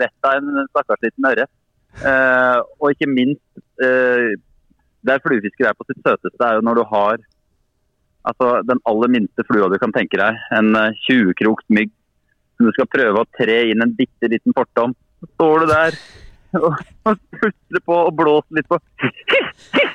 vettet 0.00 0.28
av 0.28 0.40
en 0.40 0.66
stakkars 0.72 1.04
liten 1.06 1.30
ørret. 1.30 1.52
Eh, 2.00 2.58
og 2.80 2.94
ikke 2.94 3.10
minst, 3.10 3.44
eh, 3.84 4.32
der 5.04 5.22
fluefisker 5.24 5.68
er 5.68 5.76
på 5.76 5.86
sitt 5.88 6.00
søteste, 6.00 6.40
er 6.40 6.58
jo 6.58 6.64
når 6.64 6.80
du 6.80 6.84
har 6.88 7.20
altså, 8.24 8.62
den 8.68 8.80
aller 8.88 9.12
minste 9.12 9.44
flua 9.48 9.68
du 9.68 9.78
kan 9.82 9.92
tenke 9.94 10.18
deg, 10.20 10.40
en 10.56 10.72
eh, 10.78 10.98
20-krokt 11.08 11.68
mygg, 11.68 11.92
som 12.56 12.68
du 12.68 12.74
skal 12.76 12.90
prøve 12.90 13.22
å 13.22 13.30
tre 13.38 13.58
inn 13.72 13.84
en 13.84 13.94
bitte 13.98 14.30
liten 14.30 14.56
portom. 14.56 14.96
Så 15.20 15.30
står 15.34 15.64
du 15.64 15.72
der 15.72 15.98
og 16.62 16.74
og 17.08 17.18
på 17.86 17.96
og 17.96 18.14
blåser 18.16 18.58
litt 18.58 18.68
på 18.68 18.78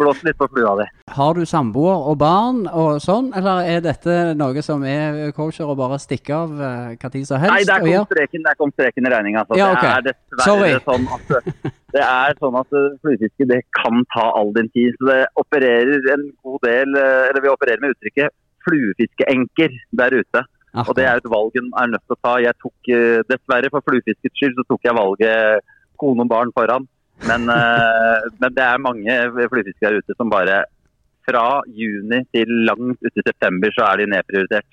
Blåser 0.00 0.28
litt 0.28 0.38
på 0.38 0.48
flua 0.52 0.74
di. 0.78 0.86
Har 1.16 1.36
du 1.36 1.44
samboer 1.48 2.08
og 2.10 2.18
barn 2.20 2.64
og 2.70 3.00
sånn, 3.02 3.30
eller 3.36 3.68
er 3.68 3.82
dette 3.84 4.34
noe 4.38 4.62
som 4.64 4.84
er 4.88 5.32
kosher 5.36 5.68
og 5.70 5.78
bare 5.80 5.98
stikke 6.02 6.36
av 6.36 6.54
uh, 6.58 6.94
hva 7.00 7.10
tid 7.12 7.26
som 7.28 7.42
helst? 7.42 7.54
Nei, 7.54 7.66
der 7.68 7.82
kom 7.82 7.90
gjøre? 7.90 8.08
streken, 8.12 8.46
der 8.46 8.58
kom 8.60 8.72
streken 8.74 9.08
i 9.08 9.12
regninga. 9.14 9.44
Altså. 9.44 9.58
Ja, 9.60 9.70
okay. 9.74 9.90
Det 10.06 10.14
er 10.14 10.18
dessverre 10.38 10.80
sånn 10.86 11.06
at 11.16 11.34
det 11.94 12.06
er 12.06 12.40
sånn 12.40 12.58
at 12.62 12.78
uh, 12.78 12.88
fluefiske 13.04 13.50
det 13.50 13.60
kan 13.78 14.06
ta 14.14 14.30
all 14.40 14.54
din 14.56 14.70
tid. 14.74 14.96
Så 14.98 15.10
det 15.10 15.20
opererer 15.40 16.10
en 16.14 16.26
god 16.44 16.64
del 16.64 16.96
Eller 16.96 17.42
vi 17.42 17.52
opererer 17.52 17.82
med 17.82 17.94
uttrykket 17.94 18.34
fluefiskeenker 18.64 19.72
der 19.98 20.18
ute. 20.22 20.46
Og 20.84 20.90
det 20.98 21.04
er 21.06 21.20
et 21.20 21.30
valg 21.30 21.54
en 21.60 21.70
er 21.78 21.92
nødt 21.92 22.02
til 22.08 22.16
å 22.16 22.22
ta. 22.24 22.32
Jeg 22.42 22.56
tok, 22.58 22.90
Dessverre 23.28 23.70
for 23.70 23.84
fluefiskets 23.86 24.40
skyld 24.40 24.56
så 24.58 24.64
tok 24.66 24.88
jeg 24.88 24.96
valget 24.96 25.70
kone 26.00 26.24
og 26.24 26.30
barn 26.32 26.50
foran. 26.56 26.88
Men, 27.22 27.46
uh, 27.48 28.24
men 28.42 28.54
det 28.56 28.64
er 28.66 28.80
mange 28.82 29.18
fluefiskere 29.50 30.00
ute 30.02 30.16
som 30.18 30.30
bare 30.32 30.64
fra 31.24 31.62
juni 31.72 32.18
til 32.36 32.50
langt 32.68 33.00
ut 33.00 33.16
i 33.16 33.22
september 33.24 33.72
så 33.72 33.86
er 33.88 34.02
de 34.02 34.06
nedprioritert. 34.12 34.66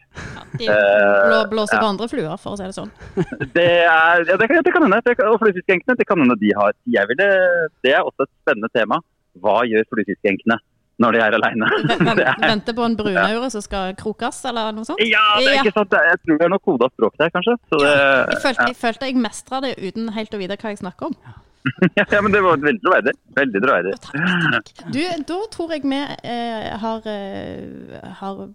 De 0.59 0.65
blåser 0.65 1.21
blå, 1.29 1.37
blåser 1.53 1.77
ja. 1.79 1.85
andre 1.87 2.07
fluer, 2.11 2.33
for 2.41 2.55
å 2.55 2.59
si 2.59 2.65
det 2.67 2.75
sånn. 2.75 2.91
Det 3.55 3.67
er, 3.85 4.25
ja, 4.27 4.35
det 4.35 4.49
kan, 4.51 4.59
det 4.65 4.73
kan 4.75 4.83
hende. 4.83 4.99
Det 5.05 5.13
kan, 5.15 5.29
og 5.31 5.39
fluefiskenkene, 5.39 5.95
det 6.01 6.07
kan 6.09 6.19
hende 6.19 6.35
de 6.41 6.51
har. 6.57 6.75
Jeg 6.91 7.07
ville, 7.13 7.27
det 7.85 7.93
er 7.95 8.03
også 8.03 8.27
et 8.27 8.31
spennende 8.43 8.67
tema. 8.75 8.99
Hva 9.39 9.61
gjør 9.69 9.87
fluefiskenkene 9.93 10.57
når 11.01 11.15
de 11.15 11.21
er 11.23 11.37
aleine. 11.37 11.69
Vent- 11.89 12.03
vent- 12.19 12.43
Venter 12.43 12.75
på 12.77 12.83
en 12.85 12.97
brunaure 12.99 13.47
som 13.53 13.63
skal 13.63 13.95
krokes, 13.97 14.41
eller 14.51 14.75
noe 14.75 14.85
sånt? 14.89 14.99
Ja, 15.07 15.23
det 15.39 15.53
er 15.53 15.55
Ja. 15.55 15.63
ikke 15.63 15.77
sant. 15.79 15.95
Jeg 16.11 16.19
tror 16.25 16.41
det 16.41 16.49
er 16.49 16.51
noe 16.51 16.65
koda 16.67 16.91
språk 16.91 17.15
der, 17.21 17.31
kanskje. 17.33 17.55
Så 17.71 17.79
det, 17.79 17.95
Jeg 17.95 18.43
følte, 18.43 18.67
jeg 18.73 18.77
følte 18.83 19.09
jeg 19.13 19.23
mestra 19.23 19.63
det 19.63 19.71
uten 19.79 20.11
helt 20.19 20.35
å 20.35 20.41
vite 20.43 20.59
hva 20.59 20.75
jeg 20.75 20.83
snakker 20.83 21.13
om. 21.13 21.15
ja, 21.99 22.21
men 22.21 22.31
det 22.33 22.41
var 22.43 22.57
veldig 22.57 22.81
troverdig. 22.83 23.13
Veldig 23.37 23.61
troverdig. 23.63 23.93
Takk, 24.07 24.51
takk. 24.55 24.93
Du, 24.93 25.01
da 25.29 25.39
tror 25.53 25.73
jeg 25.75 25.85
vi 25.85 26.01
eh, 26.01 26.71
har, 26.81 27.07
eh, 27.11 28.13
har 28.21 28.47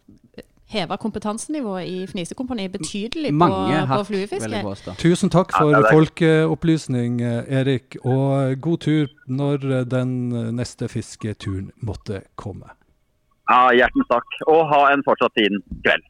heva 0.73 0.97
kompetansenivået 0.97 1.87
i 1.87 2.07
Fnisekompaniet 2.11 2.73
betydelig 2.73 3.31
på, 3.31 3.39
Mange 3.39 3.87
på 3.87 3.99
på 4.01 4.05
fluefiske. 4.11 4.63
Tusen 4.99 5.31
takk 5.31 5.55
for 5.55 5.71
ja, 5.71 5.79
er- 5.79 5.93
folkeopplysning, 5.95 7.21
eh, 7.23 7.61
Erik. 7.61 7.97
Og 8.05 8.57
god 8.61 8.79
tur 8.79 9.07
når 9.29 9.55
eh, 9.71 9.85
den 9.87 10.33
eh, 10.33 10.51
neste 10.53 10.89
fisketuren 10.89 11.71
måtte 11.81 12.23
komme. 12.35 12.73
Ja, 13.51 13.71
Hjertens 13.79 14.11
takk. 14.11 14.27
Og 14.51 14.67
ha 14.73 14.91
en 14.93 15.07
fortsatt 15.07 15.33
fin 15.39 15.63
kveld. 15.87 16.03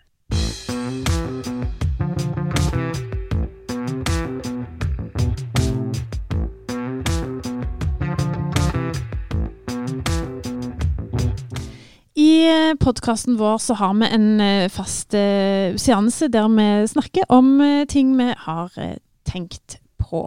I 12.47 12.75
podkasten 12.79 13.37
vår 13.41 13.59
så 13.59 13.75
har 13.81 13.95
vi 13.99 14.07
en 14.15 14.29
eh, 14.41 14.69
fast 14.71 15.15
eh, 15.19 15.75
seanse 15.81 16.29
der 16.31 16.47
vi 16.53 16.69
snakker 16.93 17.27
om 17.35 17.57
eh, 17.65 17.85
ting 17.91 18.13
vi 18.19 18.29
har 18.45 18.71
eh, 18.79 18.99
tenkt 19.27 19.81
på. 19.99 20.21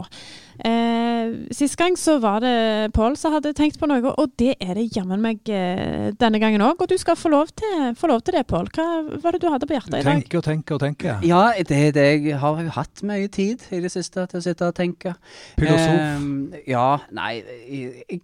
Eh, 0.65 1.29
Sist 1.55 1.77
gang 1.79 1.95
så 1.95 2.17
var 2.19 2.41
det 2.43 2.89
Pål 2.97 3.15
som 3.15 3.31
hadde 3.38 3.53
tenkt 3.55 3.79
på 3.79 3.88
noe, 3.88 4.11
og 4.19 4.33
det 4.41 4.57
er 4.59 4.73
det 4.75 4.89
jammen 4.97 5.21
meg 5.23 5.47
eh, 5.53 6.09
denne 6.19 6.41
gangen 6.43 6.65
òg. 6.65 6.81
Og 6.83 6.91
du 6.91 6.97
skal 6.99 7.15
få 7.15 7.31
lov 7.31 7.53
til, 7.55 7.93
få 7.95 8.09
lov 8.11 8.25
til 8.27 8.35
det, 8.35 8.43
Pål. 8.49 8.67
Hva 8.75 8.88
var 9.23 9.38
det 9.38 9.43
du 9.45 9.47
hadde 9.53 9.69
på 9.69 9.77
hjertet 9.77 10.01
i 10.01 10.03
dag? 10.03 10.09
Tenke 10.19 10.41
og 10.41 10.47
tenke 10.49 10.75
og 10.75 10.83
tenke. 10.83 11.15
Ja, 11.29 11.45
det, 11.55 11.79
det, 11.95 12.07
jeg 12.25 12.41
har 12.43 12.59
jo 12.65 12.75
hatt 12.81 13.05
mye 13.07 13.31
tid 13.31 13.63
i 13.71 13.79
det 13.85 13.93
siste 13.95 14.27
til 14.27 14.41
å 14.41 14.45
sitte 14.49 14.67
og 14.73 14.75
tenke. 14.81 15.15
Filosof. 15.55 15.95
Eh, 15.95 16.63
ja, 16.73 16.89
nei 17.15 17.31
Jeg, 17.39 18.03
jeg 18.09 18.23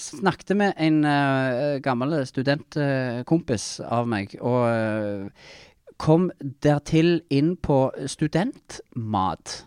snakket 0.00 0.56
med 0.56 0.76
en 0.80 1.02
uh, 1.04 1.78
gammel 1.84 2.16
studentkompis 2.28 3.66
av 3.84 4.08
meg, 4.10 4.34
og 4.40 4.62
uh, 4.66 5.50
kom 6.00 6.30
dertil 6.64 7.20
inn 7.30 7.54
på 7.60 7.90
studentmat. 8.08 9.60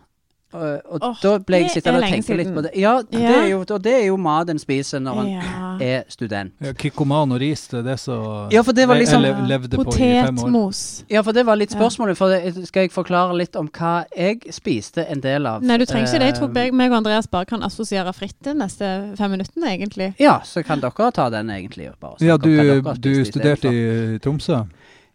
Og, 0.53 0.81
og 0.85 0.99
oh, 1.01 1.15
da 1.23 1.37
ble 1.41 1.59
jeg 1.63 1.71
sittende 1.73 2.03
og 2.03 2.11
tenke 2.13 2.35
litt 2.37 2.49
på 2.53 2.61
det. 2.61 2.71
Ja, 2.77 3.01
det 3.01 3.19
Ja. 3.21 3.31
er 3.41 3.47
jo, 3.49 3.59
og 3.65 3.81
det 3.83 3.93
er 4.03 4.05
jo 4.05 4.17
mat 4.17 4.49
en 4.49 4.59
spiser 4.59 4.99
når 5.01 5.21
en 5.23 5.29
Ja. 5.29 5.77
er 5.81 6.03
student. 6.09 6.53
Ja, 6.61 6.73
Kikkoman 6.73 7.31
og 7.31 7.39
ris, 7.41 7.67
det 7.67 7.79
er 7.79 7.83
det 7.91 7.99
som 7.99 8.49
Ja, 8.51 8.61
for 8.61 8.71
det 8.71 8.87
var 8.87 8.95
jeg- 8.95 9.07
liksom- 9.07 9.23
jeg 9.23 9.47
levde 9.47 9.77
på 9.77 9.81
i 9.95 9.97
fem 9.97 10.37
år. 10.37 10.41
Potetmos. 10.43 11.03
Ja, 11.09 11.21
for 11.21 11.31
det 11.31 11.45
var 11.45 11.55
litt 11.55 11.71
spørsmålet. 11.71 12.17
For 12.17 12.27
det, 12.29 12.67
skal 12.67 12.81
jeg 12.83 12.91
forklare 12.91 13.35
litt 13.37 13.55
om 13.55 13.67
hva 13.69 14.05
jeg 14.15 14.41
spiste 14.51 15.05
en 15.09 15.21
del 15.21 15.45
av? 15.47 15.61
Nei, 15.63 15.77
du 15.77 15.85
trenger 15.85 16.07
ikke 16.07 16.19
det. 16.19 16.33
Jeg 16.33 16.35
tror 16.35 16.53
jeg, 16.55 16.73
meg 16.73 16.91
og 16.91 16.97
Andreas 16.97 17.27
bare 17.27 17.45
kan 17.45 17.63
assosiere 17.63 18.13
fritt 18.13 18.35
de 18.43 18.53
neste 18.53 19.17
fem 19.17 19.31
minuttene, 19.31 19.65
egentlig. 19.73 20.13
Ja, 20.19 20.39
så 20.43 20.63
kan 20.63 20.79
dere 20.79 21.11
ta 21.11 21.29
den 21.29 21.49
egentlig. 21.49 21.89
Bare 21.99 22.15
Ja, 22.21 22.37
du, 22.37 22.81
du 22.99 23.25
studerte 23.25 23.65
i 23.69 24.19
Tromsø? 24.19 24.65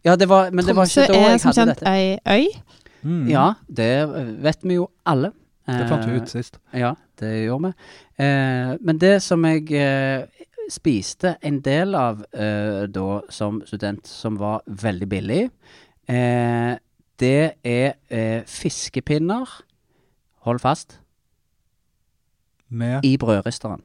Ja, 0.04 0.16
det 0.16 0.28
var, 0.28 0.50
men 0.50 0.64
det 0.64 0.74
var 0.74 0.84
Tromsø 0.84 1.02
ikke 1.02 1.12
da 1.12 1.34
er 1.34 1.38
som 1.38 1.52
kjent 1.52 1.82
ei 1.86 2.18
øy. 2.26 2.46
Mm. 3.08 3.28
Ja, 3.30 3.52
det 3.68 3.92
vet 4.44 4.64
vi 4.66 4.76
jo 4.76 4.88
alle. 5.08 5.32
Det 5.68 5.84
fant 5.88 6.04
vi 6.08 6.16
Eh, 6.16 6.22
ut 6.22 6.28
sist. 6.32 6.58
Ja, 6.72 6.94
det 7.20 7.44
gjorde 7.44 7.68
vi. 7.68 8.24
Eh, 8.24 8.76
men 8.80 8.98
det 9.00 9.22
som 9.22 9.44
jeg 9.44 9.68
eh, 9.72 10.24
spiste 10.72 11.36
en 11.44 11.60
del 11.64 11.94
av 11.96 12.22
eh, 12.32 12.86
da 12.88 13.20
som 13.32 13.60
student, 13.66 14.06
som 14.06 14.38
var 14.40 14.62
veldig 14.66 15.08
billig, 15.08 15.42
eh, 16.08 16.76
det 17.20 17.52
er 17.64 17.92
eh, 18.08 18.42
fiskepinner, 18.46 19.48
hold 20.46 20.60
fast, 20.60 21.00
Med 22.70 23.00
i 23.04 23.16
brødristeren. 23.16 23.80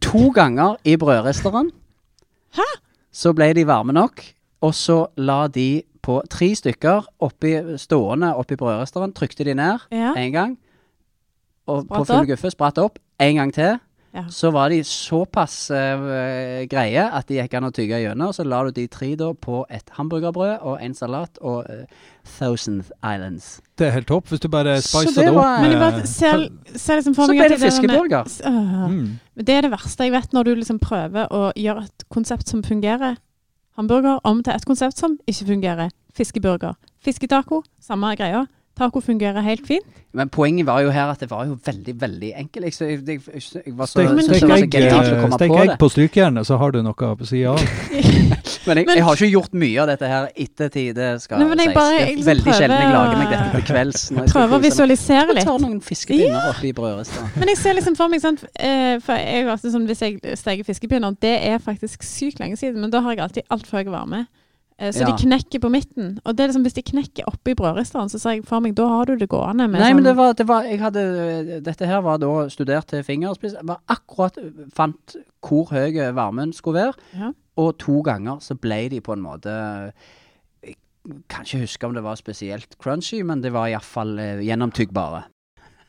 To 0.00 0.30
ganger 0.30 0.76
i 0.84 0.96
brødristeren. 0.96 1.70
Hæ? 2.54 2.66
Så 3.12 3.32
ble 3.34 3.52
de 3.54 3.66
varme 3.66 3.92
nok, 3.92 4.22
og 4.60 4.74
så 4.74 5.06
la 5.16 5.48
de 5.48 5.82
på 6.08 6.22
tre 6.32 6.52
stykker 6.56 7.10
oppi, 7.26 7.52
stående 7.80 8.32
oppi 8.40 8.56
brødristeren, 8.56 9.12
trykte 9.16 9.44
de 9.44 9.54
ned 9.58 9.84
Ja. 9.92 10.14
gang. 10.32 10.56
Og 11.68 11.84
på 11.88 12.04
full 12.04 12.22
opp. 12.22 12.30
guffe, 12.30 12.50
spratt 12.50 12.78
opp. 12.78 12.98
En 13.20 13.36
gang 13.36 13.52
til. 13.52 13.78
Ja. 14.14 14.22
Så 14.32 14.50
var 14.50 14.70
de 14.72 14.80
såpass 14.84 15.70
uh, 15.70 16.64
greie 16.70 17.02
at 17.12 17.28
de 17.28 17.36
gikk 17.36 17.54
an 17.58 17.68
å 17.68 17.70
tygge 17.76 18.00
gjennom. 18.00 18.32
Så 18.32 18.46
la 18.48 18.62
du 18.64 18.70
de 18.72 18.86
tre 18.88 19.10
da 19.20 19.34
på 19.36 19.66
et 19.70 19.92
hamburgerbrød 19.98 20.64
og 20.64 20.78
en 20.80 20.94
salat 20.96 21.38
og 21.44 21.68
uh, 21.68 21.84
Thousand 22.38 22.88
Islands. 23.04 23.60
Det 23.78 23.86
er 23.86 23.90
helt 23.98 24.08
topp, 24.08 24.32
hvis 24.32 24.40
du 24.40 24.48
bare 24.48 24.78
spicer 24.80 25.12
det 25.12 25.28
det, 25.28 25.36
opp 25.36 25.60
med 25.60 25.76
bare 25.78 26.06
ser, 26.08 26.48
ser 26.74 27.02
liksom 27.02 27.14
Så 27.14 27.28
ble 27.34 27.50
det 27.52 27.60
fiskeburger. 27.60 28.24
Øh. 28.48 28.90
mm. 28.90 29.44
Det 29.44 29.54
er 29.54 29.68
det 29.68 29.70
verste 29.76 30.08
jeg 30.08 30.16
vet, 30.16 30.32
når 30.32 30.48
du 30.48 30.54
liksom 30.54 30.80
prøver 30.82 31.28
å 31.30 31.50
gjøre 31.54 31.84
et 31.84 32.08
konsept 32.08 32.48
som 32.48 32.64
fungerer. 32.64 33.20
Hamburger 33.78 34.18
om 34.26 34.40
til 34.42 34.56
et 34.58 34.64
konsept 34.66 34.98
som 34.98 35.12
ikke 35.30 35.44
fungerer. 35.46 35.92
Fiskeburger. 36.10 36.74
Fisketaco, 36.98 37.60
samme 37.78 38.10
greia. 38.18 38.40
Taco 38.78 39.00
fungerer 39.02 39.42
helt 39.42 39.66
fint. 39.66 39.86
Men 40.16 40.30
poenget 40.32 40.64
var 40.66 40.80
jo 40.80 40.90
her 40.94 41.10
at 41.12 41.20
det 41.20 41.28
var 41.30 41.44
jo 41.44 41.58
veldig, 41.66 41.94
veldig 42.00 42.28
enkelt. 42.40 42.68
Jeg, 42.80 43.00
jeg, 43.06 43.20
jeg, 43.28 43.42
jeg 43.66 43.74
var 43.76 43.86
så, 43.90 43.98
Stek, 43.98 44.08
så, 44.08 44.22
stek 44.24 44.38
så 44.40 44.46
egg, 44.54 44.76
å 45.26 45.30
stek 45.34 45.50
på 45.52 45.58
egg 45.60 45.72
det. 45.72 45.76
på 45.82 45.88
strykejernet, 45.92 46.46
så 46.48 46.56
har 46.62 46.72
du 46.72 46.78
noe 46.86 47.10
på 47.18 47.26
sida 47.28 47.52
av. 47.52 47.60
Men 48.68 48.80
jeg, 48.80 48.86
Men- 48.88 48.96
jeg 48.98 49.04
har 49.04 49.18
ikke 49.18 49.28
gjort 49.32 49.54
mye 49.60 49.82
av 49.82 49.90
dette 49.90 50.08
her 50.10 50.30
etter 50.44 50.72
tid, 50.72 50.94
det 50.96 51.10
skal 51.22 51.40
Nei, 51.42 51.48
men 51.48 51.62
jeg 51.62 51.74
bare- 51.76 51.92
jeg 51.94 52.02
er 52.02 52.08
liksom 52.08 52.30
veldig 52.30 52.54
sjelden 52.58 52.82
jeg 52.82 52.90
lager 52.94 53.20
meg 53.20 53.30
dette 53.32 53.52
til 53.54 53.66
kvelds. 53.68 54.02
Prøver 54.34 54.56
å 54.56 54.62
visualisere 54.64 55.28
litt. 55.28 55.42
Jeg 55.42 55.48
tar 55.50 55.62
noen 55.62 55.78
fiskepinner 55.84 56.50
oppi 56.54 56.72
brødrista. 56.76 57.28
Men 57.36 57.52
jeg 57.52 57.60
ser 57.62 57.78
liksom 57.78 57.96
for 57.96 58.12
meg 58.12 58.20
sånn 58.24 58.36
eh, 58.56 58.98
For 59.04 59.16
jeg 59.16 59.48
alltid 59.48 59.72
sånn 59.76 59.86
hvis 59.88 60.04
jeg 60.04 60.36
steker 60.40 60.68
fiskepinner, 60.68 61.16
det 61.24 61.36
er 61.52 61.62
faktisk 61.64 62.04
sykt 62.06 62.42
lenge 62.42 62.56
siden, 62.60 62.80
men 62.84 62.92
da 62.92 63.00
har 63.04 63.16
jeg 63.16 63.24
alltid 63.24 63.48
altfor 63.54 63.80
høy 63.80 63.92
varme. 63.94 64.24
Eh, 64.26 64.47
så 64.78 65.02
Ja. 65.02 65.06
de 65.10 65.26
knekker 65.26 65.58
på 65.58 65.70
midten. 65.74 66.20
Og 66.24 66.36
det 66.36 66.44
er 66.44 66.48
liksom 66.52 66.62
hvis 66.62 66.76
de 66.76 66.82
knekker 66.86 67.26
oppi 67.26 67.54
brødristeren, 67.58 68.08
så 68.08 68.20
sier 68.22 68.36
jeg 68.38 68.44
for 68.46 68.62
meg 68.62 68.76
da 68.78 68.86
har 68.86 69.06
du 69.06 69.16
det 69.18 69.28
gående 69.28 69.66
med 69.66 69.80
Nei, 69.80 69.88
sånn 69.90 69.96
men 69.98 70.04
det 70.06 70.16
var, 70.16 70.34
det 70.38 70.46
var 70.46 70.62
Jeg 70.68 70.78
hadde 70.78 71.60
Dette 71.66 71.86
her 71.86 72.00
var 72.00 72.18
da 72.22 72.48
studert 72.48 72.86
til 72.86 73.02
fingerspiss. 73.02 73.56
Jeg 73.58 73.66
var 73.66 73.80
akkurat 73.90 74.38
fant 74.72 75.16
hvor 75.42 75.66
høy 75.74 75.98
varmen 76.14 76.52
skulle 76.54 76.78
være. 76.78 76.94
Ja. 77.18 77.32
Og 77.58 77.78
to 77.82 78.02
ganger 78.06 78.38
så 78.44 78.54
ble 78.54 78.88
de 78.92 79.00
på 79.02 79.16
en 79.16 79.24
måte 79.24 79.50
Jeg 80.62 80.76
kan 81.28 81.42
ikke 81.42 81.64
huske 81.64 81.86
om 81.88 81.94
det 81.94 82.04
var 82.04 82.14
spesielt 82.20 82.78
crunchy, 82.78 83.24
men 83.24 83.42
det 83.42 83.50
var 83.52 83.66
iallfall 83.72 84.14
uh, 84.18 84.44
gjennomtyggbare. 84.44 85.24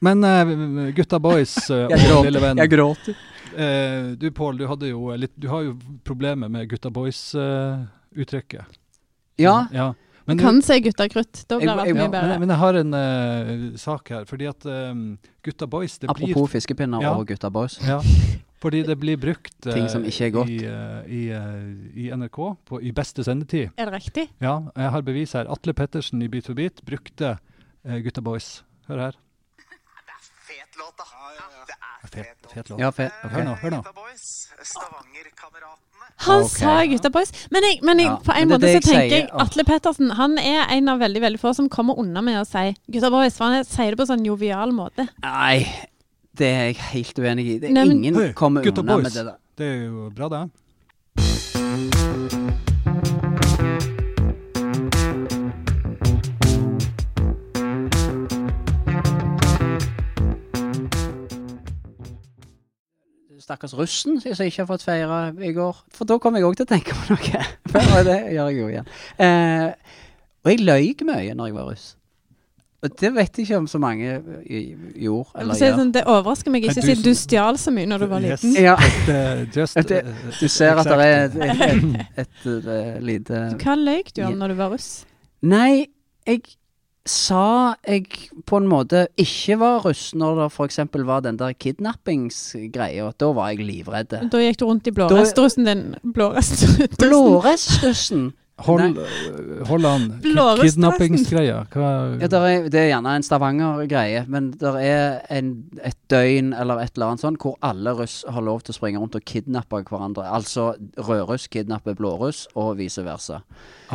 Men 0.01 0.23
uh, 0.23 0.89
gutta 0.95 1.19
boys 1.19 1.69
uh, 1.73 1.89
lille 2.23 2.41
venn. 2.41 2.57
Jeg 2.57 2.71
gråter. 2.71 3.15
Uh, 3.53 4.15
du 4.17 4.31
Pål, 4.31 4.57
du 4.57 4.67
hadde 4.69 4.89
jo 4.91 5.09
litt 5.17 5.33
Du 5.35 5.47
har 5.49 5.63
jo 5.65 5.75
problemer 6.05 6.49
med 6.49 6.69
gutta 6.69 6.89
boys-uttrykket. 8.13 8.65
Ja. 9.37 9.67
ja. 9.71 9.93
Du 10.25 10.35
Men, 10.35 10.39
kan 10.39 10.61
si 10.61 10.79
gutta 10.79 11.09
krutt. 11.09 11.45
Da 11.47 11.57
blir 11.57 11.67
det 11.67 11.87
ja, 11.87 11.93
mye 11.95 12.09
bedre. 12.09 12.27
men, 12.27 12.39
men 12.39 12.49
jeg 12.49 12.57
har 12.59 12.73
en 12.73 12.93
uh, 12.93 13.77
sak 13.77 14.09
her. 14.09 14.25
Fordi 14.29 14.45
at 14.45 14.65
um, 14.65 15.17
gutta 15.43 15.65
boys 15.67 15.97
det 15.99 16.09
Apropos 16.09 16.51
fiskepinner 16.51 17.01
Ja. 17.01 17.15
og 17.17 17.25
gutta 17.27 17.49
boys. 17.49 17.79
Ja, 17.81 17.97
fordi 18.61 18.83
det 18.85 18.99
blir 18.99 19.17
brukt 19.17 19.65
uh, 19.65 19.73
Ting 19.73 19.89
som 19.89 20.05
ikke 20.05 20.25
er 20.27 20.29
godt. 20.35 20.49
I, 20.49 20.59
uh, 20.67 21.01
i, 21.07 21.23
eh, 21.33 22.03
i 22.03 22.09
NRK 22.13 22.37
på, 22.65 22.81
i 22.81 22.91
beste 22.91 23.23
sendetid. 23.23 23.71
Er 23.77 23.89
det 23.89 23.93
riktig? 24.03 24.27
Ja, 24.41 24.59
jeg 24.75 24.91
har 24.91 25.01
bevis 25.01 25.33
her. 25.33 25.49
Atle 25.49 25.73
Pettersen 25.73 26.21
i 26.21 26.27
Beat 26.27 26.45
for 26.45 26.53
beat 26.53 26.83
brukte 26.85 27.37
eh, 27.85 27.97
Gutta 28.03 28.21
Boys. 28.21 28.63
Hør 28.87 28.99
her. 29.07 29.17
Fet 30.49 30.77
låt, 30.77 30.93
da. 30.97 31.05
Det 31.65 31.73
er 31.73 32.07
Fet, 32.09 32.35
fet 32.53 32.69
låt. 32.69 32.77
fet. 32.77 32.79
Ja, 32.79 32.89
fe, 32.91 33.09
Hør 33.33 33.43
nå, 33.49 33.55
hør 33.63 33.69
nå. 33.79 33.81
Boys, 33.95 34.49
Stavanger-kameratene. 34.61 35.88
Han 36.25 36.41
okay. 36.43 36.49
sa 36.59 36.85
gutta 36.91 37.09
boys. 37.13 37.31
Men, 37.51 37.63
jeg, 37.63 37.79
men 37.81 37.99
jeg, 38.01 38.07
Ja, 38.09 38.15
på 38.25 38.33
en 38.35 38.47
men 38.47 38.55
måte 38.57 38.67
så 38.67 38.73
jeg 38.73 38.83
tenker 38.83 39.09
sier. 39.09 39.19
jeg 39.21 39.29
Atle 39.39 39.63
Pettersen 39.63 40.09
han 40.17 40.37
er 40.37 40.65
en 40.75 40.89
av 40.89 40.99
veldig 40.99 41.21
veldig 41.23 41.39
få 41.39 41.53
som 41.55 41.69
kommer 41.69 41.97
unna 42.01 42.21
med 42.21 42.41
å 42.41 42.45
si 42.47 42.73
gutta 42.91 43.09
boys. 43.13 43.37
For 43.37 43.45
han 43.45 43.59
er- 43.61 43.63
sier 43.69 43.91
det 43.95 43.97
på 44.01 44.07
en 44.07 44.11
sånn 44.17 44.25
jovial 44.27 44.71
måte. 44.75 45.07
Nei, 45.23 45.65
det 46.35 46.47
er 46.47 46.65
jeg 46.73 46.75
helt 46.91 47.19
uenig 47.23 47.45
i. 47.47 47.59
Det 47.59 47.69
er 47.69 47.73
Nei, 47.73 47.85
men- 47.85 47.97
ingen 48.03 48.15
hey, 48.15 48.33
kommer 48.33 48.61
unna 48.67 48.83
boys. 48.83 49.03
med 49.03 49.13
det 49.13 49.25
der. 49.25 49.37
Det 49.59 49.65
er 49.67 49.85
jo 49.87 50.09
bra, 50.15 50.29
det. 50.29 50.49
Stakkars 63.49 63.73
russen 63.73 64.19
som 64.21 64.45
ikke 64.45 64.61
har 64.61 64.67
fått 64.69 64.83
feire 64.85 65.21
i 65.41 65.53
går. 65.55 65.77
For 65.95 66.05
da 66.05 66.19
kom 66.21 66.37
jeg 66.37 66.45
òg 66.45 66.59
til 66.59 66.67
å 66.67 66.69
tenke 66.69 66.93
på 66.93 67.15
noe. 67.15 67.45
For 67.73 68.03
det 68.05 68.19
gjør 68.35 68.51
jeg 68.51 68.59
jo 68.59 68.67
igjen. 68.69 68.91
Eh, 69.17 69.95
og 70.45 70.51
jeg 70.53 70.61
løy 70.61 70.91
mye 71.09 71.33
når 71.33 71.49
jeg 71.49 71.55
var 71.57 71.71
russ. 71.71 71.87
Og 72.79 72.93
Det 72.95 73.09
vet 73.11 73.35
jeg 73.35 73.43
ikke 73.43 73.57
om 73.59 73.65
så 73.67 73.79
mange 73.81 74.07
gjorde 74.95 75.41
eller 75.41 75.57
si 75.57 75.65
det 75.65 75.67
gjør. 75.67 75.79
sånn, 75.81 75.89
det 75.97 76.03
overrasker 76.07 76.53
meg 76.53 76.63
ikke 76.63 76.77
du 76.77 76.85
siden 76.87 77.03
du 77.03 77.11
stjal 77.19 77.57
så 77.59 77.73
mye 77.75 77.89
når 77.91 78.05
du 78.05 78.07
var 78.13 78.23
Yes. 78.23 78.43
liten. 78.45 78.69
But, 78.79 79.09
uh, 79.09 79.57
just, 79.57 79.75
Det- 79.75 79.97
eh, 80.05 80.29
du 80.39 80.47
ser 80.47 80.79
at 80.79 80.85
det 80.87 80.99
er 80.99 81.25
et, 81.25 81.35
exactly. 81.35 82.05
et, 82.15 82.29
et, 82.45 82.69
et, 82.69 83.03
lite 83.03 83.41
Hva 83.59 83.75
løy 83.75 84.03
du 84.15 84.23
om 84.29 84.37
når 84.39 84.47
du 84.47 84.55
var 84.61 84.71
russ? 84.71 85.05
Nei, 85.41 85.87
jeg 86.25 86.41
sa 87.07 87.75
jeg 87.87 88.05
på 88.45 88.57
en 88.59 88.67
måte 88.69 89.05
ikke 89.17 89.55
var 89.61 89.79
russ 89.85 90.11
når 90.13 90.43
det 90.43 90.47
f.eks. 90.53 90.79
var 91.07 91.21
den 91.25 91.37
der 91.39 91.53
kidnappingsgreia. 91.53 93.11
Da 93.17 93.31
var 93.33 93.53
jeg 93.53 93.65
livredd. 93.65 94.17
Da 94.29 94.41
gikk 94.43 94.59
du 94.61 94.65
rundt 94.69 94.87
i 94.87 94.91
blårestrussen 94.93 95.65
din. 95.65 95.85
Blårestrussen. 96.99 98.31
Hold, 98.59 98.97
hold 99.69 99.85
an. 99.87 100.01
Ki- 100.19 100.33
Kidnappingsgreia. 100.65 101.61
Ja, 102.19 102.27
der 102.27 102.41
er, 102.49 102.65
det 102.67 102.81
er 102.81 102.89
gjerne 102.89 103.13
en 103.15 103.23
Stavanger-greie, 103.23 104.25
men 104.27 104.49
det 104.59 104.73
er 104.83 105.21
en, 105.31 105.53
et 105.79 105.95
døgn 106.11 106.51
eller 106.51 106.81
et 106.83 106.91
eller 106.97 107.13
annet 107.13 107.23
sånn 107.23 107.37
hvor 107.39 107.55
alle 107.63 107.93
russ 107.95 108.25
har 108.27 108.43
lov 108.43 108.59
til 108.67 108.75
å 108.75 108.77
springe 108.81 108.99
rundt 108.99 109.15
og 109.15 109.23
kidnappe 109.23 109.79
hverandre. 109.87 110.27
Altså 110.27 110.73
rødruss 110.99 111.47
kidnapper 111.47 111.95
blåruss, 111.95 112.49
og 112.59 112.75
vice 112.81 113.05
versa. 113.07 113.39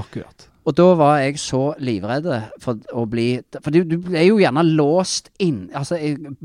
Akkurat. 0.00 0.48
Og 0.64 0.72
da 0.72 0.86
var 0.96 1.18
jeg 1.20 1.36
så 1.42 1.74
livredd 1.84 2.24
for 2.62 2.78
å 2.96 3.02
bli 3.10 3.26
For 3.60 3.68
du, 3.74 3.82
du 3.84 3.98
er 4.16 4.24
jo 4.30 4.38
gjerne 4.40 4.62
låst 4.64 5.28
inn 5.44 5.66
Altså 5.76 5.98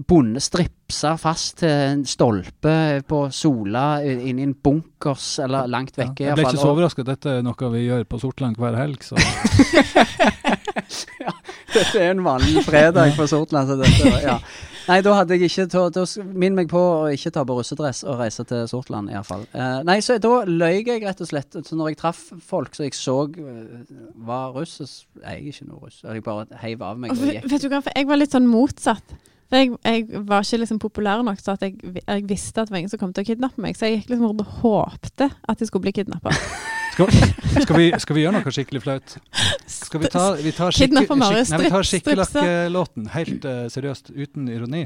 bonde 0.10 0.42
stripsa 0.44 1.14
fast 1.22 1.62
til 1.62 1.72
en 1.72 2.02
stolpe 2.10 2.74
på 3.08 3.22
Sola 3.32 4.02
inn 4.04 4.42
i 4.42 4.44
en 4.44 4.56
bunkers 4.60 5.38
eller 5.46 5.70
langt 5.72 5.96
Ja. 5.96 6.04
vekke. 6.04 6.24
Ja, 6.26 6.34
Jeg 6.34 6.40
ble 6.42 6.48
ikke 6.50 6.60
så 6.66 6.74
overrasket. 6.74 7.06
Dette 7.08 7.38
er 7.38 7.46
noe 7.48 7.72
vi 7.78 7.86
gjør 7.88 8.04
på 8.12 8.20
Sortland 8.20 8.60
hver 8.60 8.76
helg. 8.76 9.04
Så. 9.08 9.16
Dette 11.74 12.00
er 12.02 12.12
en 12.12 12.24
vanlig 12.26 12.64
fredag 12.66 13.16
på 13.18 13.28
Sortland. 13.30 13.70
Så 13.70 13.78
dette, 13.80 14.12
ja. 14.26 14.38
Nei, 14.90 15.00
da 15.06 15.14
hadde 15.20 15.38
jeg 15.38 15.50
ikke 15.52 15.68
ta- 15.70 15.86
da 15.94 16.04
Minn 16.34 16.56
meg 16.58 16.70
på 16.72 16.80
å 16.82 17.08
ikke 17.14 17.32
ta 17.36 17.44
på 17.46 17.56
russedress 17.60 18.02
og 18.08 18.18
reise 18.24 18.44
til 18.50 18.66
Sortland, 18.72 19.12
iallfall. 19.14 19.46
Uh, 19.54 19.80
nei, 19.86 20.00
så 20.06 20.18
da 20.22 20.32
løy 20.50 20.82
jeg 20.82 21.04
rett 21.06 21.22
og 21.22 21.30
slett. 21.30 21.58
Så 21.66 21.78
når 21.78 21.94
jeg 21.94 22.00
traff 22.02 22.24
folk 22.50 22.74
som 22.76 22.88
jeg 22.88 22.98
så 22.98 23.18
eh, 23.30 23.94
var 24.26 24.56
russ, 24.58 24.80
så 24.82 25.24
er 25.24 25.38
jeg 25.38 25.54
ikke 25.54 25.70
noe 25.70 25.86
russ. 25.86 26.02
Jeg 26.04 26.26
bare 26.26 26.48
heiv 26.64 26.82
av 26.86 26.98
meg 27.02 27.14
og 27.14 27.22
gikk. 27.30 27.46
vet 27.54 27.66
du 27.66 27.70
hva, 27.70 27.84
for 27.86 27.94
jeg 27.96 28.10
var 28.10 28.22
litt 28.22 28.34
sånn 28.34 28.50
motsatt. 28.50 29.16
For 29.50 29.58
jeg, 29.58 29.78
jeg 29.82 30.26
var 30.30 30.46
ikke 30.46 30.62
liksom 30.64 30.82
populær 30.82 31.24
nok 31.26 31.40
til 31.42 31.54
at 31.56 31.64
jeg, 31.66 31.78
jeg 32.04 32.26
visste 32.30 32.62
at 32.62 32.70
det 32.70 32.74
var 32.76 32.84
ingen 32.84 32.92
som 32.92 33.02
kom 33.02 33.14
til 33.14 33.26
å 33.26 33.30
kidnappe 33.32 33.62
meg. 33.62 33.78
Så 33.78 33.90
jeg 33.90 34.02
gikk 34.02 34.12
liksom 34.14 34.30
rundt 34.30 34.44
og 34.46 34.60
håpte 34.64 35.30
at 35.30 35.62
jeg 35.62 35.72
skulle 35.72 35.88
bli 35.88 35.96
kidnappa. 36.02 36.34
Skal, 36.94 37.08
skal, 37.64 37.78
vi, 37.78 37.92
skal 38.04 38.16
vi 38.18 38.22
gjøre 38.26 38.36
noe 38.40 38.52
skikkelig 38.54 38.82
flaut? 38.84 39.08
Skal 39.70 40.00
vi 40.04 40.08
ta, 40.12 40.24
vi 40.40 40.52
tar 40.56 40.72
skikkelakkelåten 40.76 43.04
helt 43.16 43.44
uh, 43.48 43.68
seriøst, 43.72 44.06
uten 44.16 44.50
ironi. 44.52 44.84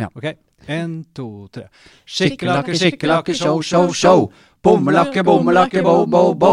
Ja. 0.00 0.06
OK. 0.12 0.24
Én, 0.68 1.04
to, 1.14 1.48
tre. 1.52 1.68
Skikkelakke, 2.04 2.06
Skikkelakke, 2.06 2.76
skikkelakke, 2.76 2.78
skikkelakke, 2.82 3.34
show, 3.34 3.62
show, 3.62 3.62
show, 3.62 3.64
show, 3.86 3.94
show. 3.94 4.28
show. 4.28 4.30
Bommelakke, 4.66 5.22
bommelakke, 5.26 5.82
bo, 5.86 6.06
bo, 6.10 6.22
bo. 6.34 6.52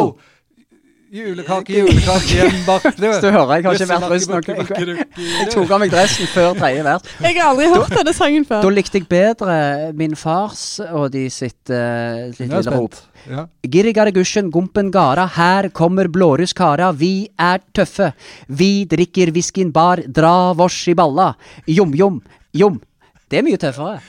Julekake, 1.13 1.75
julekake, 1.77 2.29
hjemmebakt 2.39 2.95
brød. 2.97 3.19
Så 3.19 3.27
du 3.27 3.35
hører 3.35 3.59
jeg 3.59 3.65
har 3.67 3.75
ikke 3.77 3.87
vært 3.91 4.05
russ 4.09 4.23
nok. 4.31 4.47
Jeg, 4.49 5.49
tok 5.53 5.73
av 5.75 5.83
meg 5.83 5.91
dressen 5.93 6.29
før 6.31 6.55
tredje 6.57 6.85
vers. 6.87 7.11
Jeg 7.21 7.37
har 7.37 7.51
aldri 7.51 7.67
hørt 7.69 7.93
denne 7.93 8.13
sangen 8.17 8.47
før. 8.49 8.63
Da 8.65 8.71
likte 8.73 8.97
jeg 8.97 9.05
bedre 9.11 9.57
min 9.99 10.17
fars 10.17 10.63
og 10.87 11.11
de 11.13 11.27
sitt, 11.29 11.69
uh, 11.69 12.33
lille 12.39 12.63
rop. 12.73 12.97
Ja. 13.29 13.45
Girrigaragusjen, 13.75 14.49
gumpen 14.51 14.89
gara, 14.95 15.27
her 15.37 15.69
kommer 15.69 16.09
blåruskara, 16.09 16.89
vi 16.97 17.29
er 17.37 17.61
tøffe. 17.77 18.09
Vi 18.49 18.71
drikker 18.89 19.35
whiskyen 19.37 19.69
bar, 19.75 20.01
dra 20.09 20.49
vårs 20.57 20.81
i 20.89 20.97
balla. 20.97 21.35
Jom, 21.69 21.93
jom, 21.93 22.23
jom. 22.57 22.81
Det 23.29 23.43
er 23.43 23.45
mye 23.45 23.61
tøffere. 23.61 24.01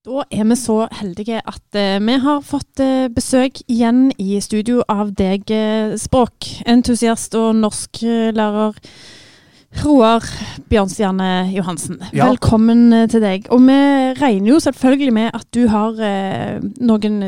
Da 0.00 0.22
er 0.32 0.46
vi 0.48 0.56
så 0.56 0.86
heldige 0.96 1.42
at 1.44 1.76
eh, 1.76 1.98
vi 2.00 2.14
har 2.22 2.38
fått 2.40 2.80
eh, 2.80 3.10
besøk 3.12 3.58
igjen 3.68 4.06
i 4.16 4.38
studio 4.40 4.80
av 4.88 5.10
deg, 5.12 5.50
uh, 5.52 5.92
språkentusiast 6.00 7.34
og 7.36 7.58
norsklærer 7.58 8.78
Roar 9.82 10.24
Bjørnstjerne 10.72 11.50
Johansen. 11.52 12.00
Ja. 12.16 12.30
Velkommen 12.30 12.94
eh, 12.96 13.04
til 13.12 13.20
deg. 13.20 13.50
Og 13.52 13.60
vi 13.66 13.76
regner 14.22 14.54
jo 14.54 14.62
selvfølgelig 14.64 15.12
med 15.18 15.36
at 15.36 15.44
du 15.52 15.66
har 15.68 16.00
eh, 16.00 16.64
noen 16.80 17.20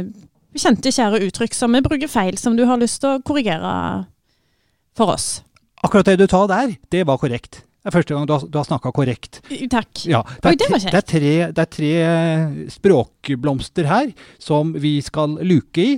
kjente, 0.57 0.95
kjære 0.97 1.21
uttrykk 1.29 1.53
som 1.53 1.77
vi 1.77 1.85
bruker 1.85 2.09
feil, 2.09 2.41
som 2.41 2.57
du 2.57 2.65
har 2.65 2.81
lyst 2.81 3.03
til 3.05 3.19
å 3.19 3.21
korrigere 3.21 3.75
for 4.97 5.13
oss. 5.13 5.43
Akkurat 5.85 6.09
det 6.09 6.19
du 6.23 6.27
tar 6.31 6.49
der, 6.49 6.75
det 6.89 7.05
var 7.05 7.21
korrekt. 7.21 7.67
Det 7.83 7.91
er 7.91 7.95
første 7.97 8.15
gang 8.15 8.27
du 8.29 8.33
har, 8.37 8.43
du 8.47 8.59
har 8.61 8.67
snakka 8.69 8.93
korrekt. 8.95 9.41
Takk. 9.73 10.05
Ja, 10.07 10.21
Oi, 10.23 10.53
det, 10.55 10.59
det 10.61 10.67
er, 10.69 10.71
var 10.71 10.79
tre- 10.79 10.93
det, 10.93 10.99
er 11.01 11.07
tre, 11.11 11.33
det 11.57 11.63
er 11.65 11.71
tre 11.77 11.89
eh, 12.07 12.53
språkblomster 12.71 13.89
her 13.91 14.13
som 14.43 14.71
vi 14.79 14.93
skal 15.03 15.35
luke 15.43 15.83
i, 15.83 15.97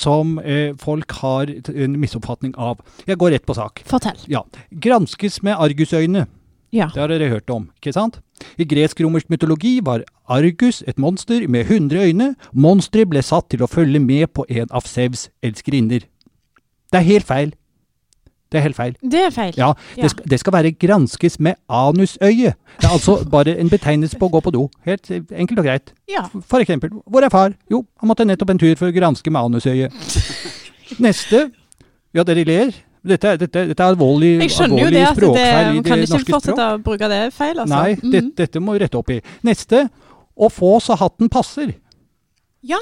som 0.00 0.38
eh, 0.40 0.72
folk 0.80 1.12
har 1.20 1.52
en 1.74 1.98
misoppfatning 2.00 2.54
av. 2.56 2.80
Jeg 3.06 3.18
går 3.20 3.34
rett 3.36 3.46
på 3.48 3.56
sak. 3.58 3.82
Fortell. 3.88 4.16
Ja. 4.32 4.40
Granskes 4.72 5.42
med 5.44 5.60
argusøyne. 5.60 6.24
Ja. 6.74 6.88
Det 6.92 7.00
har 7.04 7.12
dere 7.12 7.28
hørt 7.30 7.52
om, 7.52 7.68
ikke 7.78 7.92
sant? 7.94 8.18
I 8.60 8.64
gresk-romersk 8.68 9.28
mytologi 9.32 9.76
var 9.84 10.02
Argus 10.28 10.82
et 10.88 10.98
monster 11.00 11.44
med 11.48 11.68
100 11.70 12.00
øyne. 12.10 12.30
Monsteret 12.52 13.08
ble 13.12 13.22
satt 13.24 13.48
til 13.52 13.62
å 13.64 13.68
følge 13.70 14.00
med 14.02 14.32
på 14.36 14.44
en 14.50 14.72
av 14.74 14.84
Sevs 14.88 15.28
elskerinner. 15.46 16.04
Det 16.92 17.00
er 17.00 17.06
helt 17.12 17.28
feil. 17.28 17.54
Det 18.50 18.58
er 18.58 18.62
helt 18.62 18.76
feil. 18.76 18.94
Det 19.02 19.20
er 19.26 19.30
feil. 19.34 19.54
Ja, 19.58 19.72
Ja. 19.96 20.02
det 20.02 20.10
skal, 20.12 20.24
det 20.30 20.38
skal 20.40 20.52
være 20.52 20.70
granskes 20.78 21.38
med 21.40 21.56
anusøye. 21.68 22.52
Det 22.78 22.84
er 22.86 22.92
altså 22.94 23.16
bare 23.28 23.56
en 23.58 23.68
betegnelse 23.68 24.16
på 24.18 24.28
å 24.28 24.30
gå 24.36 24.40
på 24.42 24.52
do. 24.54 24.68
Helt 24.86 25.10
eh, 25.10 25.20
enkelt 25.34 25.58
og 25.58 25.64
greit. 25.64 25.92
Ja. 26.08 26.22
For 26.46 26.58
eksempel, 26.62 26.90
hvor 27.10 27.24
er 27.26 27.28
far? 27.28 27.54
Jo, 27.70 27.84
han 28.00 28.08
måtte 28.08 28.24
nettopp 28.24 28.50
en 28.54 28.58
tur 28.58 28.74
for 28.76 28.86
å 28.86 28.94
granske 28.94 29.30
med 29.34 29.42
anusøye. 29.42 29.90
Neste. 31.02 31.50
Ja, 32.14 32.22
dere 32.24 32.44
ler. 32.46 32.70
Dette, 33.06 33.36
dette, 33.38 33.66
dette 33.70 33.82
er 33.82 33.92
alvorlig, 33.92 34.32
Jeg 34.42 34.50
skjønner 34.50 34.80
jo 34.80 34.86
alvorlig 34.86 34.98
det 34.98 35.10
språkfeil 35.14 35.66
i 35.68 35.76
det 35.76 35.84
kan 35.86 36.00
ikke 36.00 36.10
norske 36.10 36.26
språk. 36.26 36.34
fortsette 36.34 36.64
å 36.72 36.78
bruke 36.82 37.08
det 37.12 37.20
feil, 37.36 37.58
altså. 37.62 37.74
Nei, 37.74 37.94
Mhm. 37.94 38.10
det, 38.12 38.22
dette 38.40 38.60
må 38.62 38.72
vi 38.74 38.78
rette 38.82 38.98
opp 38.98 39.10
i. 39.10 39.20
Neste. 39.46 39.88
Å 40.38 40.48
få 40.50 40.72
så 40.82 40.96
hatten 40.98 41.28
passer. 41.30 41.74
Ja, 42.66 42.78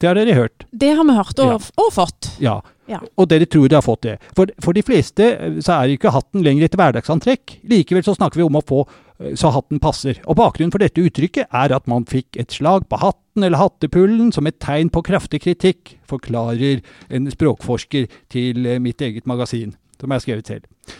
Det 0.00 0.06
har 0.08 0.14
dere 0.14 0.34
hørt. 0.34 0.64
det 0.76 0.96
har 0.96 1.04
vi 1.04 1.14
hørt 1.14 1.38
og, 1.38 1.62
og 1.78 1.92
fått. 1.94 2.32
Ja. 2.40 2.60
Ja. 2.88 3.00
Og 3.20 3.28
dere 3.28 3.46
tror 3.50 3.68
dere 3.68 3.82
har 3.82 3.86
fått 3.86 4.06
det. 4.06 4.16
For, 4.36 4.50
for 4.64 4.76
de 4.76 4.84
fleste 4.86 5.26
eh, 5.34 5.58
så 5.64 5.76
er 5.76 5.94
ikke 5.94 6.14
hatten 6.14 6.44
lenger 6.44 6.68
et 6.68 6.78
hverdagsantrekk. 6.78 7.58
Likevel 7.68 8.06
så 8.06 8.16
snakker 8.16 8.40
vi 8.40 8.46
om 8.46 8.58
å 8.58 8.64
få 8.64 8.80
eh, 8.84 9.34
så 9.38 9.52
hatten 9.54 9.82
passer. 9.82 10.20
Og 10.26 10.38
bakgrunnen 10.40 10.72
for 10.74 10.82
dette 10.82 11.04
uttrykket 11.04 11.52
er 11.52 11.74
at 11.76 11.88
man 11.90 12.08
fikk 12.08 12.40
et 12.40 12.54
slag 12.54 12.88
på 12.88 13.00
hatten 13.02 13.44
eller 13.44 13.60
hattepullen 13.60 14.32
som 14.34 14.48
et 14.48 14.58
tegn 14.62 14.92
på 14.94 15.04
kraftig 15.06 15.42
kritikk, 15.44 15.98
forklarer 16.08 16.80
en 17.14 17.28
språkforsker 17.32 18.08
til 18.32 18.66
eh, 18.66 18.80
mitt 18.82 19.04
eget 19.04 19.28
magasin, 19.28 19.76
som 20.00 20.08
jeg 20.08 20.22
har 20.22 20.26
skrevet 20.26 20.54
selv. 20.54 20.96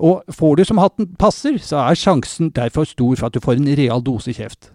Og 0.00 0.22
får 0.32 0.56
du 0.56 0.64
som 0.64 0.80
hatten 0.80 1.08
passer, 1.20 1.58
så 1.60 1.82
er 1.84 1.98
sjansen 1.98 2.52
derfor 2.56 2.86
stor 2.88 3.16
for 3.16 3.28
at 3.28 3.36
du 3.36 3.42
får 3.44 3.58
en 3.58 3.72
real 3.80 4.04
dose 4.04 4.32
kjeft. 4.36 4.70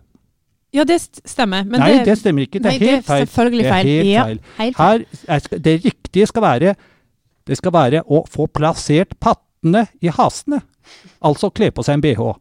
Ja, 0.75 0.83
det 0.83 0.97
stemmer. 1.25 1.63
Men 1.63 1.79
Nei, 1.79 1.91
det, 1.97 2.05
det, 2.09 2.17
stemmer 2.19 2.45
ikke. 2.47 2.59
Det 2.59 2.71
nei, 2.71 2.75
er 2.75 2.95
helt 2.97 3.05
feil. 3.07 3.25
selvfølgelig 3.27 3.63
Det 3.63 3.71
er 3.71 3.75
feil. 3.75 3.87
helt 3.87 4.11
ja, 4.11 4.23
feil. 4.23 4.39
Helt 4.57 4.77
feil. 4.79 5.05
Her 5.29 5.35
er, 5.55 5.59
det 5.69 5.75
riktige 5.85 6.27
skal 6.27 6.43
være 6.45 6.75
det 7.45 7.57
skal 7.59 7.71
være 7.75 8.01
å 8.09 8.23
få 8.29 8.47
plassert 8.49 9.13
pattene 9.21 9.85
i 10.01 10.09
hasene. 10.09 10.63
Altså 11.21 11.51
kle 11.53 11.69
på 11.71 11.83
seg 11.85 11.99
en 11.99 12.01
bh. 12.01 12.33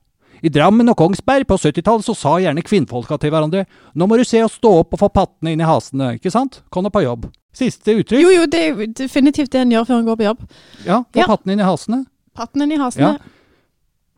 I 0.45 0.51
Drammen 0.53 0.89
og 0.93 0.97
Kongsberg 0.97 1.47
på 1.49 1.57
70-tallet 1.61 2.05
så 2.05 2.15
sa 2.17 2.35
gjerne 2.41 2.65
kvinnfolka 2.65 3.17
til 3.21 3.31
hverandre 3.33 3.63
nå 3.97 4.09
må 4.09 4.19
du 4.21 4.25
se 4.29 4.43
å 4.45 4.49
stå 4.53 4.73
opp 4.83 4.93
og 4.97 5.01
få 5.01 5.09
pattene 5.13 5.55
inn 5.55 5.63
i 5.63 5.69
hasene, 5.69 6.15
ikke 6.19 6.33
sant? 6.33 6.63
Kom 6.73 6.85
deg 6.85 6.93
på 6.93 7.05
jobb. 7.05 7.31
Siste 7.55 7.95
uttrykk. 7.95 8.21
Jo, 8.21 8.33
jo, 8.35 8.47
det 8.51 8.61
er 8.61 8.83
definitivt 8.99 9.53
det 9.55 9.63
en 9.63 9.73
gjør 9.73 9.87
før 9.89 10.01
en 10.03 10.09
går 10.11 10.19
på 10.21 10.27
jobb. 10.27 10.43
Ja, 10.85 10.99
få 11.15 11.23
Ja. 11.23 11.29
pattene 11.31 11.53
inn 11.55 11.61
i 11.63 11.69
hasene. 11.69 12.01
Pattene 12.35 12.67
inn 12.67 12.73
i 12.73 12.81
hasene. 12.83 13.13
Ja. 13.15 13.19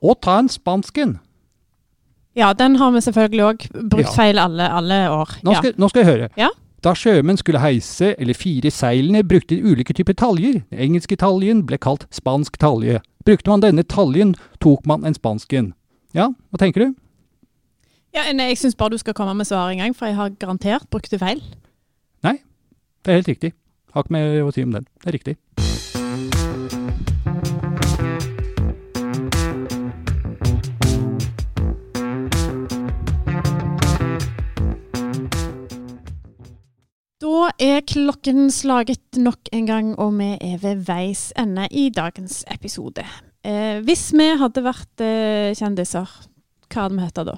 Og 0.02 0.18
ta 0.22 0.38
en 0.40 0.48
spansken. 0.48 1.18
Ja, 2.36 2.52
den 2.52 2.76
har 2.76 2.90
vi 2.92 3.00
selvfølgelig 3.00 3.44
òg 3.46 3.66
brukt 3.88 4.04
Ja. 4.10 4.12
feil 4.12 4.38
alle, 4.38 4.68
alle 4.68 4.98
år. 5.10 5.38
Nå 5.42 5.54
skal, 5.56 5.72
nå 5.78 5.88
skal 5.88 6.02
jeg 6.04 6.10
høre. 6.12 6.28
Ja. 6.36 6.48
Da 6.84 6.92
sjømenn 6.94 7.38
skulle 7.40 7.58
heise 7.62 8.14
eller 8.20 8.34
fire 8.36 8.70
seilene, 8.70 9.24
brukte 9.24 9.56
de 9.56 9.62
ulike 9.64 9.94
typer 9.96 10.12
taljer. 10.14 10.60
Den 10.70 10.78
engelske 10.78 11.16
taljen 11.16 11.64
ble 11.66 11.78
kalt 11.78 12.04
spansk 12.12 12.58
talje. 12.58 13.00
Brukte 13.24 13.48
man 13.50 13.60
denne 13.64 13.82
taljen, 13.82 14.34
tok 14.60 14.86
man 14.86 15.04
en 15.04 15.14
spansken. 15.16 15.72
Ja, 16.14 16.28
hva 16.52 16.58
tenker 16.60 16.84
du? 16.84 16.94
Ja. 18.14 18.22
ja 18.28 18.32
nei, 18.32 18.50
jeg 18.52 18.58
syns 18.58 18.76
bare 18.76 18.90
du 18.90 18.98
skal 18.98 19.14
komme 19.14 19.34
med 19.34 19.46
svaret 19.48 19.72
en 19.72 19.78
gang, 19.78 19.96
for 19.96 20.06
jeg 20.06 20.16
har 20.16 20.30
garantert 20.38 20.86
brukt 20.90 21.10
det 21.10 21.20
feil. 21.20 21.42
Nei, 22.22 22.38
Det 23.02 23.12
er 23.12 23.20
helt 23.22 23.28
riktig. 23.28 23.52
Har 23.94 24.02
ikke 24.04 24.12
mer 24.12 24.42
å 24.44 24.52
si 24.52 24.62
om 24.62 24.72
den. 24.72 24.86
Det 25.02 25.08
er 25.08 25.18
riktig. 25.18 25.36
Klokken 37.88 38.50
slaget 38.52 39.18
nok 39.20 39.50
en 39.54 39.66
gang, 39.68 39.92
og 39.98 40.16
vi 40.18 40.32
er 40.40 40.58
ved 40.62 40.82
veis 40.88 41.28
ende 41.38 41.68
i 41.70 41.88
dagens 41.94 42.42
episode. 42.52 43.04
Eh, 43.46 43.78
hvis 43.86 44.08
vi 44.16 44.26
hadde 44.40 44.64
vært 44.64 45.04
eh, 45.04 45.52
kjendiser, 45.56 46.10
hva 46.66 46.86
hadde 46.86 46.98
vi 46.98 47.06
hett 47.06 47.22
da? 47.28 47.36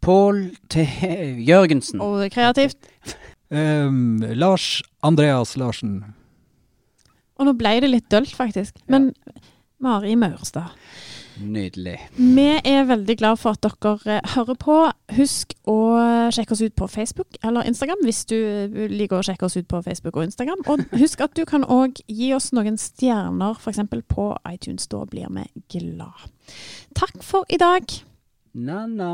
Pål 0.00 0.38
T. 0.72 0.86
Jørgensen. 1.44 2.00
Og 2.00 2.24
kreativt? 2.32 2.78
um, 3.50 4.20
Lars 4.42 4.80
Andreas 5.02 5.56
Larsen. 5.60 6.00
Og 7.40 7.48
nå 7.48 7.56
ble 7.56 7.78
det 7.82 7.90
litt 7.90 8.08
dølt, 8.12 8.32
faktisk. 8.36 8.76
Men 8.92 9.10
Mari 9.80 10.14
Maurstad. 10.16 10.76
Nydelig. 11.40 11.96
Vi 12.16 12.46
er 12.64 12.84
veldig 12.88 13.16
glad 13.20 13.38
for 13.40 13.56
at 13.56 13.62
dere 13.64 14.18
eh, 14.18 14.32
hører 14.34 14.58
på. 14.60 14.76
Husk 15.16 15.54
å 15.70 15.76
sjekke 16.34 16.54
oss 16.56 16.62
ut 16.62 16.76
på 16.78 16.88
Facebook 16.90 17.38
eller 17.46 17.66
Instagram 17.68 18.04
hvis 18.06 18.22
du 18.30 18.36
liker 18.92 19.20
å 19.20 19.24
sjekke 19.26 19.48
oss 19.48 19.56
ut 19.56 19.68
på 19.70 19.80
Facebook 19.86 20.18
og 20.20 20.28
Instagram. 20.28 20.64
Og 20.70 20.84
husk 21.00 21.24
at 21.24 21.34
du 21.38 21.44
kan 21.48 21.64
òg 21.64 22.02
gi 22.06 22.32
oss 22.36 22.50
noen 22.56 22.78
stjerner, 22.80 23.56
f.eks. 23.56 23.82
på 24.10 24.28
iTunes. 24.50 24.88
Da 24.90 25.04
blir 25.08 25.30
vi 25.32 25.46
glad. 25.78 26.28
Takk 26.98 27.22
for 27.24 27.48
i 27.48 27.60
dag. 27.60 27.88
Na-na. 28.54 29.12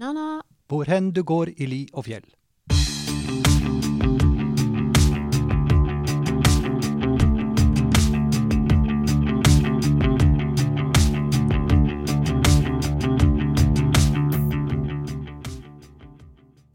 Na-na. 0.00 0.28
Hvor 0.70 0.86
hen 0.88 1.10
du 1.12 1.22
går 1.26 1.54
i 1.58 1.66
li 1.66 1.80
og 1.92 2.06
fjell. 2.06 2.26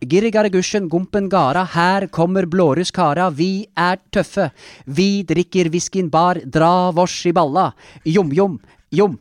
Girrigaragusjen 0.05 0.89
gumpen 0.89 1.29
gara, 1.31 1.63
her 1.73 2.05
kommer 2.13 2.45
blåruss 2.45 2.91
kara, 2.93 3.29
vi 3.33 3.65
er 3.75 3.97
tøffe. 4.13 4.51
Vi 4.85 5.23
drikker 5.25 5.71
whiskyen 5.73 6.11
bar, 6.13 6.37
dra 6.45 6.91
vårs 6.93 7.15
i 7.25 7.33
balla. 7.33 7.71
Jom-jom, 8.05 8.59
jom, 8.93 9.15